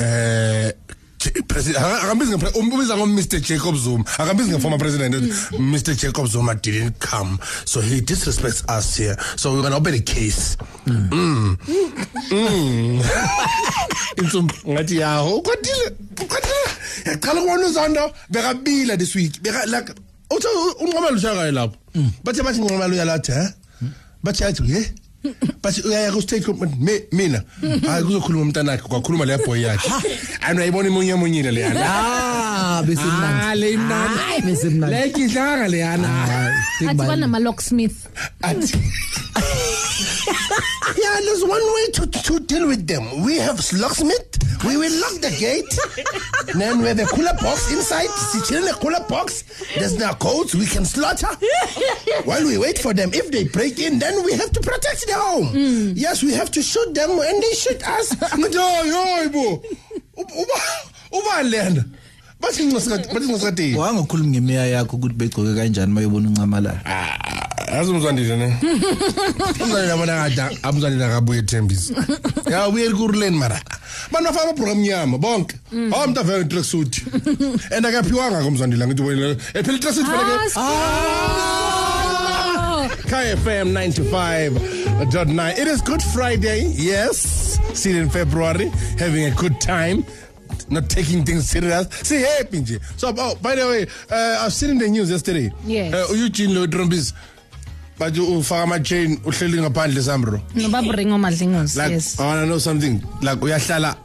uh, 0.00 0.70
J- 1.18 1.42
President, 1.48 1.84
akambizi 1.84 2.32
ngepre- 2.32 2.58
umbiza 2.58 2.96
ngo-Mr. 2.96 3.40
Jacob 3.40 3.76
Zuma 3.76 4.04
akambizi 4.18 4.50
nge-former 4.50 4.78
president 4.78 5.14
Mr. 5.58 5.94
Jacob 5.94 6.26
Zuma 6.26 6.54
didn't 6.54 6.98
come 7.00 7.38
so 7.64 7.80
he 7.80 8.00
disrespects 8.00 8.62
us 8.78 8.96
here 8.96 9.16
so 9.36 9.52
we're 9.52 9.62
gonna 9.62 9.76
open 9.76 9.94
a 9.94 9.98
case 10.00 10.56
mm. 10.86 11.56
Mm. 12.30 13.02
insumpa 14.16 14.54
ngathi 14.68 14.96
yaho 14.96 15.36
ukwatile 15.36 15.92
ukwatile 16.22 16.54
yaqala 17.06 17.40
ukubona 17.40 17.66
uzondo 17.66 18.12
bekabila 18.30 18.96
this 18.96 19.14
week 19.14 19.40
beka 19.42 19.66
like 19.66 19.92
uthi 20.30 20.46
unqomela 20.80 21.12
ushakayo 21.16 21.52
lapho 21.52 21.76
bathe 22.24 22.42
bathi 22.42 22.60
nqomela 22.60 22.86
uyalathi 22.86 23.32
he 23.32 23.48
bathi 24.22 24.42
yathi 24.42 24.72
ye 24.72 24.92
bathi 25.62 25.82
uyaya 25.82 26.12
ku-state 26.12 26.44
government 26.46 26.80
Mi- 26.80 27.04
mina. 27.12 27.42
Hayi 27.86 28.04
kuzokhuluma 28.04 28.42
umntanakhe 28.42 28.82
kwakhuluma 28.88 29.24
leya 29.24 29.38
boy 29.46 29.60
yakhe. 29.60 29.90
Ani 30.42 30.58
uyayibona 30.58 30.88
imunye 30.88 31.10
emunyile 31.12 31.50
leyana 31.50 31.80
ah 31.86 32.82
besimnandi. 32.82 33.40
Ah, 33.44 33.54
le 33.54 33.70
imnandi. 33.72 34.18
Hayi, 34.18 34.42
besimnandi. 34.42 34.94
Le 34.96 35.10
kidlanga 35.10 35.68
leyana 35.68 36.08
Hayi, 36.08 36.52
think 36.78 36.90
athi 36.90 36.94
about 36.94 37.04
it. 37.04 37.08
banama-locksmith 37.10 37.96
athi. 38.42 38.78
Yeah 40.96 41.20
there's 41.20 41.42
one 41.44 41.60
way 41.74 41.86
to, 41.94 42.06
to 42.06 42.40
deal 42.40 42.66
with 42.68 42.86
them. 42.86 43.22
We 43.24 43.36
have 43.38 43.58
locksmith. 43.74 44.38
We 44.64 44.76
will 44.76 44.92
lock 45.00 45.20
the 45.20 45.30
gate. 45.38 45.68
Then 46.56 46.80
we 46.80 46.88
have 46.88 46.98
a 46.98 47.04
cooler 47.06 47.34
box 47.40 47.70
inside. 47.72 48.08
Sitting 48.08 48.62
in 48.62 48.68
a 48.68 48.72
cooler 48.74 49.04
box. 49.08 49.44
There's 49.76 49.98
no 49.98 50.12
codes. 50.14 50.54
We 50.54 50.66
can 50.66 50.84
slaughter. 50.84 51.28
While 52.24 52.44
we 52.44 52.56
wait 52.58 52.78
for 52.78 52.94
them. 52.94 53.10
If 53.12 53.30
they 53.30 53.44
break 53.44 53.78
in 53.78 53.98
then 53.98 54.24
we 54.24 54.32
have 54.32 54.50
to 54.52 54.60
protect 54.60 55.06
down. 55.16 55.42
Mm. 55.54 55.92
Yes, 55.96 56.22
we 56.22 56.32
have 56.34 56.50
to 56.50 56.62
shoot 56.62 56.94
them 56.94 57.10
and 57.10 57.42
they 57.42 57.52
shoot 57.54 57.80
us. 57.88 58.14
Yo 58.52 58.66
yo 58.84 59.28
bo. 59.32 59.62
Uba 60.16 60.56
uba 61.12 61.42
lenda. 61.42 61.84
Bathi 62.40 62.64
ngincasika 62.64 62.98
bathi 63.14 63.26
ngincasika. 63.26 63.78
Wangakhulumi 63.78 64.28
ngemeya 64.30 64.66
yakho 64.66 64.96
ukuthi 64.96 65.14
begcoke 65.14 65.54
kanjani 65.54 65.92
mayobona 65.92 66.28
uncamalala. 66.28 66.80
Ah, 66.84 67.78
Azimzwandile 67.78 68.36
ne. 68.36 68.46
Umzwandile 69.62 69.92
abona 69.92 70.16
kada 70.22 70.50
amzwandile 70.62 71.04
akabuye 71.04 71.42
thembisa. 71.42 71.94
Ya 72.50 72.68
ubuye 72.68 72.90
kuruleni 72.90 73.36
mara. 73.36 73.60
Bana 74.12 74.32
fama 74.32 74.52
program 74.52 74.80
nyama 74.80 75.18
bonke. 75.18 75.56
Hmm. 75.70 75.90
Hawu 75.92 76.08
mntu 76.08 76.20
avela 76.20 76.44
track 76.44 76.64
suit. 76.64 77.02
And 77.72 77.86
akaphiwanga 77.86 78.42
komzwandile 78.42 78.86
ngithi 78.86 79.02
wena 79.02 79.36
ephela 79.54 79.78
track 79.78 79.94
suit 79.94 80.06
vele 80.06 80.38
ke. 80.48 80.50
Kaya 83.10 83.36
FM 83.36 83.72
95 83.72 84.75
106.9. 84.96 85.58
It 85.58 85.68
is 85.68 85.82
Good 85.82 86.02
Friday, 86.02 86.72
yes. 86.74 87.60
Still 87.78 87.98
in 87.98 88.08
February, 88.08 88.68
having 88.98 89.26
a 89.26 89.30
good 89.30 89.60
time, 89.60 90.06
not 90.70 90.88
taking 90.88 91.22
things 91.22 91.50
serious. 91.50 91.86
See, 92.00 92.20
hey, 92.20 92.40
Pinji. 92.44 92.80
So, 92.98 93.12
oh, 93.14 93.34
by 93.42 93.56
the 93.56 93.66
way, 93.66 93.86
uh, 94.10 94.38
I've 94.40 94.54
seen 94.54 94.70
in 94.70 94.78
the 94.78 94.88
news 94.88 95.10
yesterday. 95.10 95.52
Yes. 95.66 95.92
Uh, 95.92 96.14
Eugene 96.14 96.50
Lodrombis. 96.50 97.12
But 97.98 98.14
you 98.16 98.42
farm 98.42 98.72
a 98.72 98.80
chain. 98.80 99.16
uhleli 99.18 99.58
ngaphandle 99.60 100.02
sambro 100.02 100.40
nobaburingo 100.54 101.16
Madlingozi 101.18 101.78
like, 101.78 101.92
yes. 101.92 102.20
i 102.20 102.26
want 102.26 102.40
to 102.42 102.46
know 102.46 102.58
something 102.58 103.02
like 103.22 103.40
we 103.40 103.52
are 103.52 103.58
sala 103.58 103.96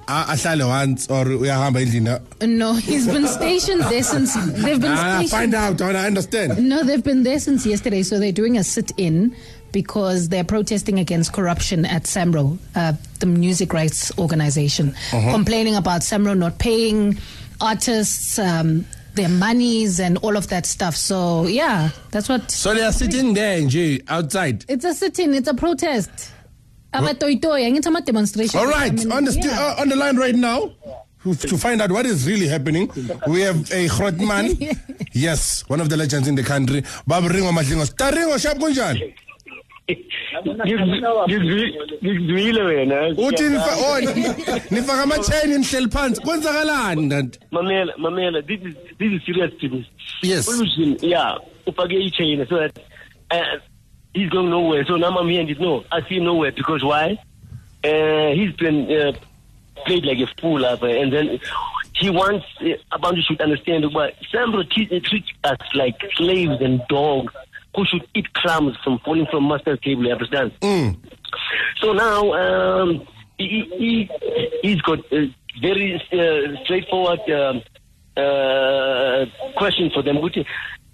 once 0.66 1.10
or 1.10 1.26
we 1.26 1.50
are 1.50 1.60
uyahamba 1.60 1.82
endlini 1.82 2.18
no 2.48 2.74
he's 2.74 3.06
been 3.06 3.28
stationed 3.28 3.84
there 3.92 4.02
since 4.02 4.34
they've 4.64 4.80
been 4.80 4.94
ah, 4.94 5.20
stationed. 5.20 5.30
find 5.30 5.54
out 5.54 5.82
i 5.82 6.08
understand 6.08 6.58
no 6.70 6.84
they've 6.84 7.04
been 7.04 7.24
there 7.24 7.38
since 7.38 7.66
yesterday 7.66 8.02
so 8.02 8.18
they're 8.18 8.32
doing 8.32 8.58
a 8.58 8.64
sit-in 8.64 9.36
because 9.72 10.30
they're 10.30 10.44
protesting 10.44 11.00
against 11.00 11.34
corruption 11.34 11.86
at 11.86 12.04
SAMRO, 12.04 12.58
uh, 12.76 12.94
the 13.20 13.26
music 13.26 13.74
rights 13.74 14.18
organization, 14.18 14.94
complaining 15.10 15.76
about 15.76 16.02
SAMRO 16.02 16.38
not 16.38 16.60
paying 16.60 17.18
artists 17.60 18.40
um, 18.40 18.86
their 19.14 19.30
monies 19.30 20.00
and 20.00 20.18
all 20.20 20.38
of 20.38 20.48
that 20.48 20.66
stuff. 20.66 20.96
So, 20.96 21.46
yeah, 21.48 21.90
that's 22.12 22.30
what. 22.30 22.50
So 22.52 22.74
they 22.74 22.82
are 22.82 22.92
sitting 22.92 23.34
there 23.34 23.60
nje 23.62 24.04
outside. 24.08 24.66
It's 24.68 24.86
a 24.86 24.94
sitting. 24.94 25.34
it's 25.34 25.48
a 25.48 25.54
protest. 25.54 26.32
Abatoyitoy, 26.94 27.68
and 27.68 27.78
it's 27.78 27.88
a 27.88 28.02
demonstration. 28.02 28.60
All 28.60 28.68
right, 28.68 28.92
I 28.92 28.96
mean, 28.96 29.12
on 29.14 29.24
the 29.24 29.32
stu- 29.32 29.48
yeah. 29.48 29.76
uh, 29.78 29.82
on 29.82 29.88
the 29.88 29.96
line 29.96 30.18
right 30.18 30.36
now 30.36 30.74
to 31.24 31.36
to 31.36 31.58
find 31.58 31.82
out 31.82 31.92
what 31.92 32.06
is 32.06 32.28
really 32.28 32.48
happening. 32.48 32.92
We 33.28 33.42
have 33.42 33.62
a 33.72 33.88
Grotman, 33.88 34.78
yes, 35.14 35.64
one 35.70 35.80
of 35.80 35.88
the 35.90 35.96
legends 35.96 36.28
in 36.28 36.36
the 36.36 36.44
country. 36.44 36.84
Baba 37.08 37.30
Ringo 37.30 37.52
Madlingozi. 37.52 37.96
Taringo? 37.96 39.14
Ngizwile 42.04 42.62
wena. 42.62 43.08
Uthi 43.08 43.44
nifa 43.44 43.76
oh 43.78 44.00
nifaka 44.72 45.04
ama 45.04 45.18
chain 45.20 45.50
nihleli 45.60 45.88
phansi. 45.92 46.22
Kwenzakalani 46.22 47.02
ndanti? 47.02 47.40
mamela 47.52 47.94
mamela 47.98 48.42
this 48.42 48.60
is 48.62 48.76
this 49.00 49.12
is 49.14 49.22
serious 49.26 49.52
business 49.62 49.86
Yes. 50.24 50.48
Olushini, 50.50 50.98
yeah 51.02 51.38
ufake 51.68 51.96
i-chain 52.06 52.46
so 52.48 52.58
that 52.60 52.80
uh, 53.32 53.60
he's 54.14 54.30
going 54.30 54.50
nowhere. 54.50 54.86
So 54.86 54.96
now 54.98 55.18
i'm 55.18 55.28
here 55.30 55.40
and 55.42 55.50
he's 55.50 55.60
no 55.60 55.84
i 55.92 56.02
see 56.10 56.20
nowhere 56.20 56.52
because 56.52 56.84
why? 56.84 57.18
Uh, 57.84 58.32
he's 58.34 58.54
been 58.58 58.92
uh, 58.92 59.12
played 59.86 60.06
like 60.06 60.20
a 60.20 60.28
fool 60.40 60.64
up 60.66 60.84
and 60.84 61.12
then 61.12 61.40
he 61.96 62.10
wants 62.10 62.46
uh, 62.62 62.98
abantu 62.98 63.22
should 63.24 63.42
understand 63.42 63.86
but 63.94 64.14
Sambro 64.34 64.64
treat, 64.70 65.04
treat 65.04 65.26
us 65.44 65.58
like 65.76 65.96
slaves 66.16 66.62
and 66.62 66.82
dogs 66.88 67.34
who 67.76 67.86
should 67.86 68.06
eat 68.16 68.32
crumbs 68.34 68.76
from 68.84 69.00
falling 69.00 69.28
from 69.32 69.48
master's 69.48 69.80
table 69.82 70.06
you 70.06 70.12
understand 70.12 70.52
Mm. 70.62 70.98
So 71.82 71.94
now 71.94 72.34
um, 72.34 73.08
he, 73.38 73.68
he 73.78 74.10
he's 74.62 74.82
got 74.82 75.00
a 75.12 75.34
very 75.62 75.96
uh, 75.96 76.64
straightforward 76.64 77.20
um, 77.30 77.62
uh, 78.16 79.26
question 79.58 79.90
for 79.94 80.04
them. 80.04 80.22
Which 80.22 80.38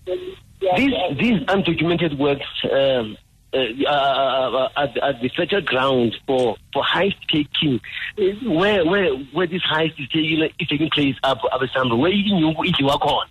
these 0.05 0.93
these 1.19 1.41
undocumented 1.47 2.17
works 2.17 2.45
um, 2.71 3.17
uh, 3.53 3.89
uh, 3.89 4.69
at, 4.77 4.97
at 4.97 5.21
the 5.21 5.29
federal 5.35 5.61
ground 5.61 6.15
for 6.25 6.55
for 6.73 6.83
heist 6.83 7.17
taking, 7.31 7.81
uh, 8.17 8.49
where 8.49 8.85
where 8.85 9.13
where 9.33 9.47
this 9.47 9.61
heist 9.63 9.99
is 9.99 10.07
taking 10.09 10.49
is 10.59 10.67
taking 10.67 10.89
place 10.89 11.15
up 11.23 11.39
up 11.51 11.61
somewhere 11.75 11.97
where 11.97 12.11
you 12.11 12.39
know 12.39 12.63
if 12.63 12.79
you 12.79 12.89
are. 12.89 13.25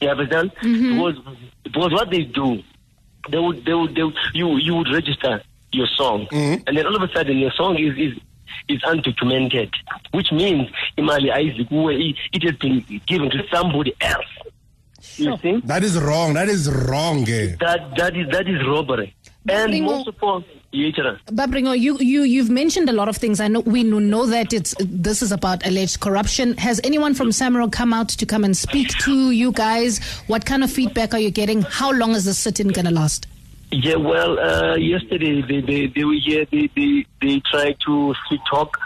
You 0.00 0.08
understand? 0.10 0.52
Because 0.60 1.16
because 1.64 1.92
what 1.92 2.10
they 2.10 2.22
do, 2.24 2.62
they 3.30 3.38
would 3.38 3.64
they 3.64 3.74
would, 3.74 3.94
they 3.94 4.02
would 4.02 4.16
you 4.34 4.56
you 4.58 4.74
would 4.76 4.92
register 4.92 5.42
your 5.72 5.86
song, 5.96 6.26
and 6.32 6.76
then 6.76 6.86
all 6.86 6.96
of 6.96 7.02
a 7.02 7.12
sudden 7.14 7.38
your 7.38 7.50
song 7.52 7.78
is 7.78 7.96
is 7.96 8.18
is 8.68 8.80
undocumented, 8.82 9.70
which 10.12 10.32
means 10.32 10.68
Imali 10.98 11.30
Isaac 11.32 11.66
it 12.32 12.42
has 12.42 12.56
been 12.56 12.84
given 13.06 13.30
to 13.30 13.42
somebody 13.52 13.94
else. 14.00 14.24
You 15.16 15.36
see? 15.42 15.60
That 15.64 15.82
is 15.84 15.98
wrong. 16.00 16.34
That 16.34 16.48
is 16.48 16.70
wrong. 16.70 17.28
Eh? 17.28 17.56
That 17.60 17.96
that 17.96 18.16
is 18.16 18.28
that 18.30 18.48
is 18.48 18.66
robbery. 18.66 19.14
And 19.48 19.72
Ringo- 19.72 19.92
most 19.96 20.08
of 20.08 20.14
all, 20.22 20.40
yeah, 20.40 20.44
Chara. 20.44 20.55
Babringo, 20.72 21.78
you, 21.78 21.96
you, 21.98 22.22
you've 22.22 22.50
mentioned 22.50 22.88
a 22.88 22.92
lot 22.92 23.08
of 23.08 23.16
things. 23.16 23.40
I 23.40 23.48
know 23.48 23.60
we 23.60 23.82
know- 23.82 24.26
that 24.26 24.52
it's 24.52 24.74
this 24.80 25.22
is 25.22 25.30
about 25.30 25.64
alleged 25.66 26.00
corruption. 26.00 26.56
Has 26.56 26.80
anyone 26.82 27.14
from 27.14 27.28
Samro 27.28 27.70
come 27.70 27.92
out 27.92 28.08
to 28.08 28.26
come 28.26 28.44
and 28.44 28.56
speak 28.56 28.88
to 29.00 29.30
you 29.30 29.52
guys? 29.52 30.00
What 30.26 30.44
kind 30.44 30.64
of 30.64 30.70
feedback 30.70 31.14
are 31.14 31.20
you 31.20 31.30
getting? 31.30 31.62
How 31.62 31.92
long 31.92 32.12
is 32.12 32.24
this 32.24 32.38
sit-in 32.38 32.68
going 32.68 32.86
to 32.86 32.90
last? 32.90 33.26
Yeah, 33.70 33.96
well, 33.96 34.38
uh, 34.38 34.76
yesterday 34.76 35.42
they, 35.42 35.60
they, 35.60 35.86
they 35.86 36.04
were 36.04 36.14
here. 36.14 36.46
They, 36.50 36.70
they, 36.74 37.06
they 37.20 37.40
tried 37.50 37.76
to 37.86 38.14
sweet 38.26 38.40
talk 38.50 38.78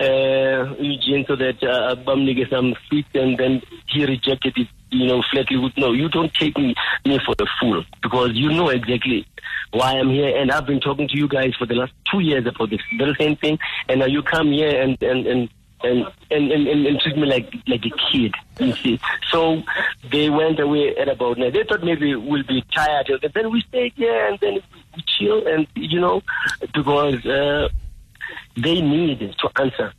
uh, 0.00 0.74
Eugene 0.78 1.24
so 1.26 1.36
that 1.36 1.62
uh, 1.62 1.96
Bamni 2.04 2.36
get 2.36 2.50
some 2.50 2.74
sweet, 2.88 3.06
and 3.14 3.38
then 3.38 3.62
he 3.88 4.04
rejected 4.04 4.56
it, 4.56 4.68
you 4.90 5.06
know, 5.06 5.22
flatly 5.30 5.56
with 5.56 5.72
no, 5.76 5.92
you 5.92 6.08
don't 6.08 6.32
take 6.34 6.56
me, 6.58 6.74
me 7.04 7.18
for 7.24 7.34
a 7.38 7.46
fool 7.60 7.84
because 8.02 8.32
you 8.34 8.50
know 8.50 8.68
exactly 8.68 9.26
why 9.76 9.92
I'm 9.92 10.10
here, 10.10 10.36
and 10.36 10.50
I've 10.50 10.66
been 10.66 10.80
talking 10.80 11.06
to 11.08 11.16
you 11.16 11.28
guys 11.28 11.54
for 11.58 11.66
the 11.66 11.74
last 11.74 11.92
two 12.10 12.20
years 12.20 12.46
about 12.46 12.70
this 12.70 12.80
very 12.98 13.14
same 13.18 13.36
thing, 13.36 13.58
and 13.88 14.00
now 14.00 14.06
you 14.06 14.22
come 14.22 14.52
here 14.52 14.80
and 14.80 15.00
and 15.02 15.26
and. 15.26 15.48
And 15.84 16.06
and, 16.30 16.50
and, 16.50 16.86
and, 16.86 17.00
treat 17.00 17.18
me 17.18 17.26
like 17.26 17.52
like 17.66 17.84
a 17.84 18.10
kid, 18.10 18.34
you 18.58 18.72
see. 18.76 18.98
So 19.30 19.62
they 20.10 20.30
went 20.30 20.58
away 20.58 20.96
at 20.96 21.06
about 21.06 21.36
now. 21.36 21.50
They 21.50 21.64
thought 21.64 21.84
maybe 21.84 22.16
we'll 22.16 22.44
be 22.44 22.64
tired, 22.74 23.10
and 23.10 23.32
then 23.34 23.52
we 23.52 23.60
stayed 23.60 23.92
here 23.94 24.26
and 24.26 24.38
then 24.40 24.54
we 24.54 25.04
chill, 25.06 25.46
and 25.46 25.66
you 25.74 26.00
know, 26.00 26.22
because 26.72 27.24
uh, 27.26 27.68
they 28.56 28.80
need 28.80 29.18
to 29.18 29.50
answer. 29.60 29.92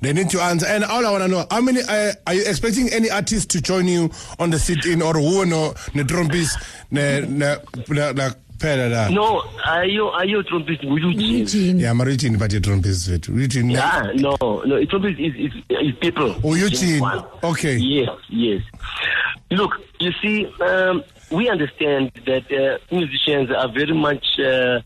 They 0.00 0.14
need 0.14 0.30
to 0.30 0.40
answer. 0.40 0.66
And 0.66 0.82
all 0.82 1.04
I 1.04 1.10
want 1.10 1.24
to 1.24 1.28
know, 1.28 1.46
how 1.50 1.60
many 1.60 1.82
uh, 1.82 2.12
are 2.26 2.34
you 2.34 2.44
expecting 2.46 2.88
any 2.90 3.10
artists 3.10 3.46
to 3.52 3.60
join 3.60 3.86
you 3.86 4.10
on 4.38 4.48
the 4.48 4.58
sit-in 4.58 5.02
or 5.02 5.12
who 5.12 5.44
no 5.44 5.74
ne 5.94 6.04
ne 6.90 7.26
ne 7.30 8.12
ne 8.12 8.30
phela 8.58 8.88
la. 8.88 9.08
No, 9.08 9.42
are 9.66 9.84
you 9.86 10.06
are 10.08 10.24
you 10.26 10.42
Trompies? 10.42 10.82
Will 10.84 10.98
you 10.98 11.12
change? 11.14 11.54
Eugene. 11.54 11.78
Yeah, 11.80 11.92
Marichin 11.92 12.38
but 12.38 12.50
the 12.50 12.60
Trompies 12.60 13.08
vethu. 13.08 13.34
Eugene. 13.40 13.70
Yeah, 13.70 14.12
no, 14.16 14.36
no. 14.40 14.76
Trompies 14.86 15.18
is 15.18 15.34
is, 15.52 15.62
is 15.70 15.94
people. 16.00 16.34
Oh, 16.44 16.54
Eugene. 16.54 17.00
One. 17.00 17.24
Okay. 17.44 17.76
Yes, 17.76 18.08
yes. 18.28 18.62
Look, 19.50 19.72
you 20.00 20.12
see, 20.22 20.46
um, 20.60 21.02
we 21.30 21.48
understand 21.48 22.12
that 22.26 22.50
uh, 22.52 22.78
musicians 22.94 23.50
are 23.50 23.68
very 23.72 23.94
much 23.94 24.24
uh, 24.38 24.80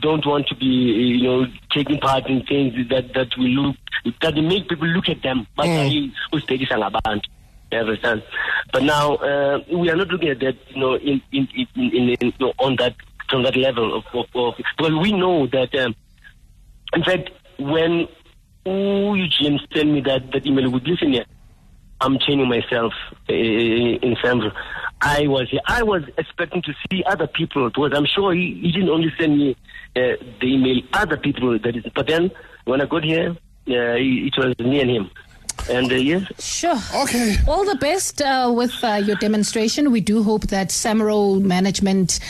don't 0.00 0.24
want 0.26 0.46
to 0.48 0.54
be, 0.56 0.66
you 0.66 1.22
know, 1.22 1.46
taking 1.70 1.98
part 1.98 2.26
in 2.28 2.44
things 2.44 2.74
that 2.90 3.12
that 3.14 3.28
will 3.38 3.48
look 3.48 3.76
that 4.20 4.34
make 4.34 4.68
people 4.68 4.88
look 4.88 5.08
at 5.08 5.22
them. 5.22 5.46
But 5.56 5.66
Mm. 5.66 6.12
usitekisa 6.32 6.76
ngabantu. 6.78 7.28
You 7.72 7.78
understand? 7.78 8.22
But 8.72 8.82
now 8.82 9.14
uh, 9.16 9.60
we 9.72 9.88
are 9.88 9.96
not 9.96 10.08
looking 10.08 10.28
at 10.28 10.40
that, 10.40 10.56
you 10.74 10.80
know, 10.80 10.94
in 10.96 11.22
in 11.32 11.48
in, 11.54 11.66
in, 11.76 12.08
in 12.10 12.16
you 12.20 12.32
know, 12.40 12.52
on 12.58 12.76
that 12.76 12.94
on 13.34 13.42
that 13.44 13.56
level 13.56 13.96
of, 13.96 14.04
of, 14.12 14.26
of 14.34 14.54
because 14.76 14.94
we 15.00 15.12
know 15.12 15.46
that. 15.48 15.74
Um, 15.74 15.94
in 16.94 17.02
fact, 17.04 17.30
when 17.58 18.06
ooh, 18.68 19.14
Eugene 19.14 19.58
sent 19.74 19.90
me 19.90 20.00
that, 20.02 20.30
that 20.32 20.46
email 20.46 20.70
with 20.70 20.84
listen 20.84 21.12
here, 21.12 21.24
I'm 22.00 22.18
changing 22.18 22.48
myself 22.48 22.92
uh, 23.28 23.32
in 23.32 24.16
Sandro. 24.22 24.50
I 25.00 25.26
was 25.26 25.48
I 25.66 25.82
was 25.82 26.02
expecting 26.18 26.62
to 26.62 26.72
see 26.90 27.02
other 27.06 27.26
people 27.26 27.68
because 27.68 27.92
I'm 27.94 28.06
sure 28.06 28.34
he, 28.34 28.58
he 28.60 28.72
didn't 28.72 28.88
only 28.88 29.12
send 29.18 29.38
me 29.38 29.56
uh, 29.96 30.00
the 30.40 30.46
email, 30.46 30.82
other 30.92 31.16
people 31.16 31.58
that 31.58 31.76
is. 31.76 31.84
But 31.94 32.08
then 32.08 32.30
when 32.64 32.80
I 32.80 32.86
got 32.86 33.04
here, 33.04 33.30
uh, 33.30 33.96
it 33.98 34.34
was 34.36 34.58
me 34.58 34.80
and 34.80 34.90
him, 34.90 35.10
and 35.70 35.90
uh, 35.92 35.94
yes, 35.94 36.26
Sure. 36.38 36.78
Okay. 37.02 37.36
All 37.46 37.64
the 37.64 37.76
best 37.76 38.20
uh, 38.22 38.52
with 38.54 38.72
uh, 38.82 38.94
your 39.04 39.16
demonstration. 39.16 39.90
We 39.90 40.00
do 40.00 40.22
hope 40.22 40.48
that 40.48 40.68
Samro 40.68 41.40
management 41.40 42.20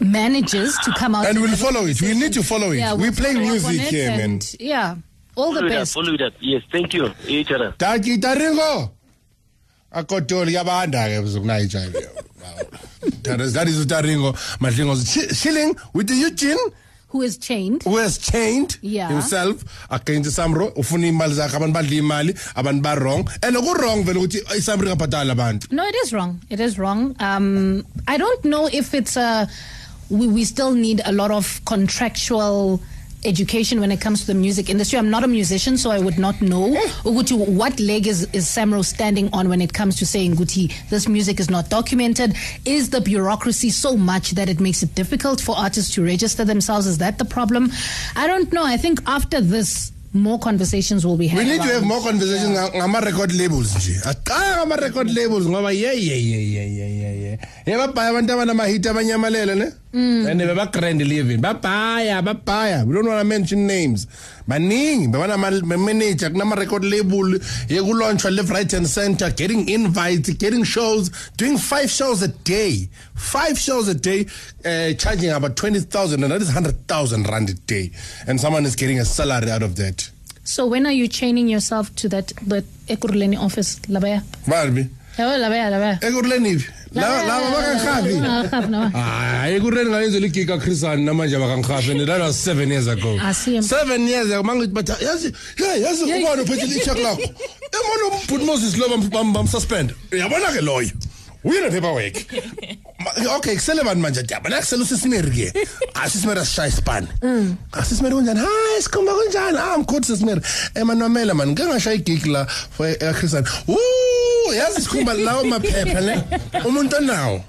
manages 0.00 0.76
to 0.84 0.92
come 0.92 1.14
out. 1.14 1.26
And 1.26 1.40
we'll 1.40 1.56
follow 1.56 1.86
it. 1.86 2.00
We 2.02 2.14
need 2.14 2.32
to 2.34 2.42
follow 2.42 2.70
it. 2.72 2.78
Yeah, 2.78 2.94
we 2.94 3.02
we'll 3.02 3.12
play 3.12 3.34
follow 3.34 3.40
up 3.40 3.46
on 3.46 3.50
music 3.52 3.80
it 3.82 3.88
here, 3.88 4.08
man. 4.10 4.40
Yeah. 4.60 4.96
All 5.34 5.52
the 5.52 5.60
follow 5.60 5.68
that, 5.70 5.78
best. 5.78 5.94
follow 5.94 6.16
that. 6.18 6.32
Yes, 6.40 6.62
thank 6.70 6.92
you, 6.94 7.10
each 7.26 7.50
other. 7.50 7.74
Taki 7.78 8.18
Taringo. 8.18 8.90
Akotoli 9.94 10.52
yabanda 10.54 11.08
ke 11.08 11.22
buzokunayicha. 11.24 13.22
That 13.24 13.40
is 13.40 13.52
that 13.54 13.68
is 13.68 13.84
Taringo. 13.86 14.32
Madlingo 14.58 15.42
chilling 15.42 15.74
with 15.92 16.08
the 16.08 16.14
Eugene 16.14 16.58
Who 17.12 17.22
is 17.22 17.36
chained? 17.38 17.82
who 17.84 17.96
has 17.98 18.18
chained 18.18 18.78
Yeah. 18.82 19.08
himself 19.08 19.64
against 19.90 20.30
Samro 20.36 20.72
ufuna 20.76 21.06
imali 21.06 21.34
zakhe 21.34 21.56
abantu 21.56 21.74
badla 21.78 21.96
imali 22.02 22.32
abantu 22.56 22.82
ba 22.82 22.94
wrong 23.00 23.28
and 23.42 23.56
wrong 23.56 24.04
vele 24.04 24.18
ukuthi 24.20 24.40
iSamro 24.58 24.86
ingabhadala 24.88 25.32
abantu 25.32 25.70
No, 25.72 25.84
it 25.86 25.94
is 26.04 26.12
wrong. 26.12 26.40
It 26.48 26.60
is 26.60 26.78
wrong. 26.78 27.14
Um, 27.20 27.84
I 28.08 28.16
don't 28.16 28.44
know 28.44 28.66
if 28.72 28.94
it's 28.94 29.16
a. 29.16 29.48
We, 30.10 30.26
we 30.28 30.44
still 30.44 30.72
need 30.74 31.00
a 31.04 31.12
lot 31.12 31.30
of 31.30 31.60
contractual 31.64 32.80
education 33.24 33.80
when 33.80 33.90
it 33.92 34.00
comes 34.00 34.20
to 34.22 34.26
the 34.26 34.34
music 34.34 34.68
industry. 34.68 34.98
I'm 34.98 35.10
not 35.10 35.24
a 35.24 35.28
musician, 35.28 35.76
so 35.78 35.90
I 35.90 35.98
would 35.98 36.18
not 36.18 36.40
know 36.40 36.74
Uguti, 37.04 37.36
what 37.48 37.78
leg 37.80 38.06
is, 38.06 38.22
is 38.32 38.46
Samro 38.46 38.84
standing 38.84 39.28
on 39.32 39.48
when 39.48 39.60
it 39.60 39.72
comes 39.72 39.96
to 39.96 40.06
saying 40.06 40.34
Guti, 40.34 40.72
this 40.90 41.08
music 41.08 41.40
is 41.40 41.50
not 41.50 41.68
documented. 41.68 42.34
Is 42.64 42.90
the 42.90 43.00
bureaucracy 43.00 43.70
so 43.70 43.96
much 43.96 44.32
that 44.32 44.48
it 44.48 44.60
makes 44.60 44.82
it 44.82 44.94
difficult 44.94 45.40
for 45.40 45.56
artists 45.56 45.94
to 45.94 46.04
register 46.04 46.44
themselves? 46.44 46.86
Is 46.86 46.98
that 46.98 47.18
the 47.18 47.24
problem? 47.24 47.70
I 48.16 48.26
don't 48.26 48.52
know. 48.52 48.64
I 48.64 48.76
think 48.76 49.00
after 49.06 49.40
this 49.40 49.92
more 50.14 50.38
conversations 50.38 51.06
will 51.06 51.16
be 51.16 51.26
had. 51.26 51.38
We 51.38 51.44
need 51.44 51.62
to 51.62 51.72
have 51.72 51.84
more 51.84 52.00
conversations 52.00 52.50
yeah. 52.52 52.82
on 52.82 52.92
record 52.92 53.34
labels. 53.34 53.74
On 54.06 54.68
record 54.68 55.10
labels. 55.10 55.46
Yeah, 55.46 55.70
yeah, 55.70 55.92
yeah, 55.92 56.14
yeah, 56.16 56.64
yeah, 56.66 57.02
yeah. 57.02 57.36
Yeah, 57.66 57.76
yeah, 57.76 59.34
yeah, 59.34 59.54
yeah 59.54 59.72
abantu 59.92 60.22
abanamahit 60.22 60.22
abanyamalele 60.22 60.24
ne 60.24 60.30
and 60.30 60.40
bebagrand 60.40 61.08
living. 61.08 61.40
Babhaya 61.40 62.22
babhaya 62.22 62.86
we 62.86 62.94
don't 62.94 63.06
want 63.06 63.20
to 63.20 63.24
mention 63.24 63.66
names. 63.66 64.06
Baningi 64.48 65.08
bebanamanager 65.12 66.30
kunama-record 66.30 66.84
label 66.84 67.38
yekulaunchwa 67.68 68.30
left 68.36 68.50
right 68.50 68.72
and 68.72 68.86
center 68.86 69.30
getting 69.30 69.68
invites 69.68 70.30
getting 70.30 70.64
shows 70.64 71.10
doing 71.36 71.58
five 71.58 71.90
shows 71.90 72.22
a 72.22 72.28
day. 72.28 72.88
Five 73.14 73.58
shows 73.58 73.88
a 73.88 73.94
day 73.94 74.26
uh, 74.64 74.94
charging 74.94 75.30
about 75.30 75.56
20000 75.56 76.22
and 76.22 76.32
that 76.32 76.42
is 76.42 76.48
100000 76.48 77.28
rand 77.28 77.50
a 77.50 77.54
day. 77.54 77.90
And 78.26 78.40
someone 78.40 78.64
is 78.64 78.76
getting 78.76 78.98
a 78.98 79.04
salary 79.04 79.50
out 79.50 79.62
of 79.62 79.76
that. 79.76 80.10
So 80.44 80.66
when 80.66 80.86
are 80.86 80.92
you 80.92 81.06
chaining 81.06 81.48
yourself 81.48 81.94
to 81.96 82.08
that 82.08 82.28
the 82.44 82.64
Ekurhuleni 82.88 83.38
office, 83.38 83.78
Labaya? 83.88 84.22
Yabo 85.16 85.38
Labaya, 85.38 85.70
Labaya. 85.70 86.00
Ekurhuleni. 86.00 86.60
phi? 86.60 86.81
lava 86.94 87.50
bakangihafi 87.50 88.14
hayi 88.92 89.56
ekureni 89.56 89.90
ngayenza 89.90 90.18
ligiga 90.20 90.58
chrisan 90.58 91.00
namanje 91.04 91.38
bakangihafi 91.38 91.90
and 91.90 92.06
that 92.06 92.20
was 92.20 92.36
seven 92.36 92.70
years 92.70 92.88
ago 92.88 93.18
seven 93.62 94.08
years 94.08 94.30
ago 94.30 94.42
lakho 97.02 97.22
emona 97.72 98.44
moses 98.44 98.76
lo 98.76 98.88
ke 100.52 100.60
loyo 100.60 100.90
okay 103.36 103.54
kusele 103.56 103.82
bantu 103.84 104.00
manje 104.00 104.22
kusele 104.60 104.82
usisimeri 104.82 105.30
ke 105.30 105.66
asisimeri 105.94 106.40
asishaya 106.40 106.70
asisimeri 107.72 108.14
kunjani 108.14 108.40
hayi 108.40 108.82
sikhumba 108.82 109.12
kunjani 109.12 109.58
ah 109.58 109.76
sisimeri 110.06 110.40
mani 111.34 111.54
ke 111.54 111.64
ngashaya 111.64 111.98
la 112.26 112.46
for 112.46 112.86
Yazi 114.54 114.80
sikhomba 114.82 115.14
lawo 115.14 115.44
maphepha 115.44 116.00
le. 116.00 116.14
Umuntu 116.64 116.96
onawo. 116.96 117.44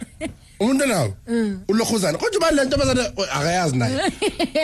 umuntu 0.59 0.85
nawo 0.85 1.13
mm. 1.27 1.59
ulokhuzana. 1.67 2.17
Kodwa 2.17 2.37
uba 2.37 2.51
le 2.51 2.65
ntombazane? 2.65 3.01
Akayazi 3.31 3.77
naye. 3.77 4.11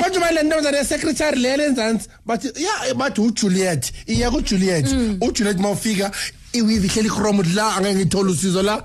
Kodwa 0.04 0.17
uba 0.17 0.32
le 0.32 0.43
ntombazane? 0.43 0.78
Yesecretary 0.78 1.39
lele 1.39 1.65
enzansi 1.65 2.10
bathi 2.25 2.47
ya 2.63 2.93
bathi 2.93 3.21
ujuliet. 3.21 3.91
Iya 4.08 4.32
kujuliet. 4.32 4.91
Mm. 4.91 5.17
Ujuliet 5.21 5.60
ma 5.60 5.71
ufika 5.71 6.12
iwivi 6.54 6.88
ihleli 6.88 7.08
ikromu 7.08 7.43
la 7.43 7.75
angeke 7.75 7.95
ngithole 7.95 8.32
usizo 8.32 8.63
la 8.63 8.84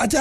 athi 0.00 0.16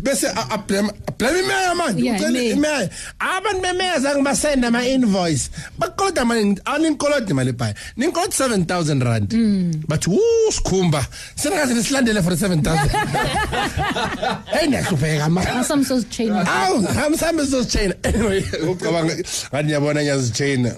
bese 0.00 0.28
ablame 0.50 1.38
imeya 1.40 1.74
manje 1.74 2.12
ucela 2.12 2.42
imeya 2.42 2.90
abantu 3.18 3.62
bemeya 3.62 3.98
zange 4.00 4.66
ama-invoice. 4.66 5.50
Bakoloda 5.78 6.24
mali 6.24 6.56
aninikoloda 6.64 7.30
imali 7.30 7.50
ebhaya 7.50 7.74
ninikoloda 7.96 8.30
i-seven 8.32 8.64
thousand 8.66 9.02
rand. 9.02 9.28
Bathi 9.88 10.10
wu 10.10 10.20
sikhumba. 10.52 11.04
Senakaze 11.36 11.82
silandele 11.82 12.22
for 12.22 12.32
i-seven 12.32 12.62
thousand. 12.62 12.90
Eyi 14.60 14.66
ndiyahlupheka 14.68 15.28
maawu 15.28 16.82
hamsambe 16.94 17.44
sizozitshayina 17.44 17.94
anyway 18.04 18.44
ucabanga 18.70 19.14
ngathi 19.14 19.62
ndiyabona 19.64 20.02
ngiyazitshayina 20.02 20.72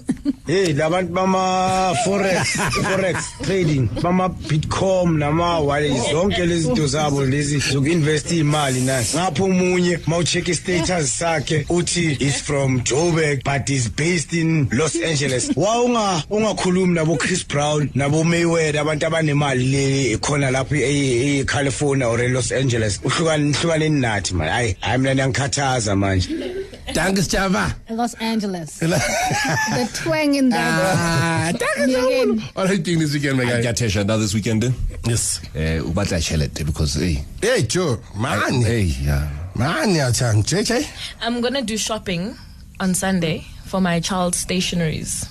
heyi 0.47 0.73
labantu 0.73 1.13
bama-forex 1.13 2.47
forex 2.83 3.15
trading 3.43 3.89
bama-bitcoin 4.01 5.17
nama-wale 5.17 6.01
zonke 6.11 6.45
lezi 6.45 6.87
zabo 6.87 7.25
lezi 7.25 7.61
zokuinvest 7.91 8.31
imali 8.31 8.81
nasi 8.81 9.17
ngapho 9.17 9.43
umunye 9.45 9.99
mawucheck 10.07 10.53
status 10.53 11.17
sakhe 11.17 11.65
uthi 11.69 12.17
is 12.21 12.41
from 12.41 12.79
Joburg 12.81 13.43
but 13.43 13.69
is 13.69 13.89
based 13.89 14.33
in 14.33 14.69
Los 14.71 14.95
Angeles. 14.95 15.51
Wa 15.55 15.81
unga 15.83 16.23
ungakhulumi 16.29 16.93
nabo 16.93 17.17
Chris 17.19 17.43
Brown 17.43 17.89
nabo 17.95 18.23
Mayweather 18.23 18.81
abantu 18.81 19.05
abanemali 19.05 19.71
le 19.71 20.17
khona 20.17 20.51
lapho 20.51 20.75
e 20.75 21.39
e- 21.39 21.43
California 21.45 22.07
or 22.07 22.19
e 22.21 22.29
Los 22.29 22.51
Angeles. 22.51 22.99
Uhlukani 22.99 23.53
hlukaneni 23.53 23.99
nathi 23.99 24.33
man? 24.33 24.47
Hayi 24.49 24.75
hayi 24.79 24.97
mina 24.97 25.15
ngiyangikhathaza 25.15 25.95
manje. 25.95 26.60
Danke 26.93 27.21
sijava 27.23 27.73
Los 27.89 28.13
Angeles. 28.15 28.77
the 28.79 29.89
twang 29.93 30.35
in 30.35 30.49
that. 30.49 30.81
ah 30.97 31.51
danke 31.57 31.95
Again. 31.95 32.43
all 32.55 32.65
right 32.65 32.83
doing 32.83 32.99
this 32.99 33.13
weekend 33.13 33.37
my 33.37 33.45
guy 33.45 33.61
ngiyatesha 33.61 34.05
now 34.05 34.17
this 34.17 34.33
weekend? 34.33 34.63
Yes. 35.07 35.41
Eh 35.55 35.79
ubatla 35.81 36.19
chelete 36.21 36.63
because 36.65 36.95
hey 36.99 37.23
hey 37.41 37.63
joe 37.63 37.97
man 38.15 38.61
hey 38.61 38.83
yeah 39.01 39.27
man 39.55 39.89
yathanda 39.95 40.43
jj 40.43 40.85
I'm 41.21 41.41
gonna 41.41 41.61
do 41.61 41.77
shopping 41.77 42.35
on 42.79 42.93
Sunday 42.93 43.45
for 43.65 43.79
my 43.81 43.99
child's 43.99 44.43
stationaries. 44.45 45.27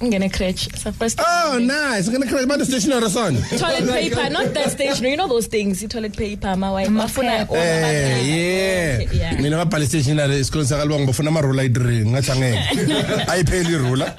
Ngene 0.00 0.28
crutch 0.32 0.68
so 0.76 0.92
first 0.92 1.20
Oh, 1.20 1.58
nice. 1.60 2.08
Ngene 2.08 2.28
crazy 2.28 2.44
about 2.44 2.58
the 2.58 2.64
stationery 2.64 3.08
son. 3.10 3.34
toilet 3.58 3.86
paper 3.90 4.30
not 4.30 4.54
that 4.54 4.70
stationery 4.70 5.10
you 5.10 5.16
know 5.16 5.26
those 5.28 5.46
things 5.48 5.82
toilet 5.88 6.16
paper 6.16 6.54
ma 6.56 6.72
wife 6.72 6.88
bafuna 6.88 7.48
all 7.48 7.56
Eh, 7.56 8.22
yeah. 8.22 8.98
Yeah. 9.12 9.40
Mina 9.40 9.56
ngabhala 9.64 9.86
stationery 9.86 10.36
esikoleni 10.40 10.68
sakalibonga 10.68 11.06
bafuna 11.06 11.28
ama 11.28 11.40
ruler 11.42 11.62
ayi-3 11.64 12.06
ngathi 12.06 12.30
angeke. 12.30 12.60
Ayipheli 13.32 13.76
ruler. 13.78 14.14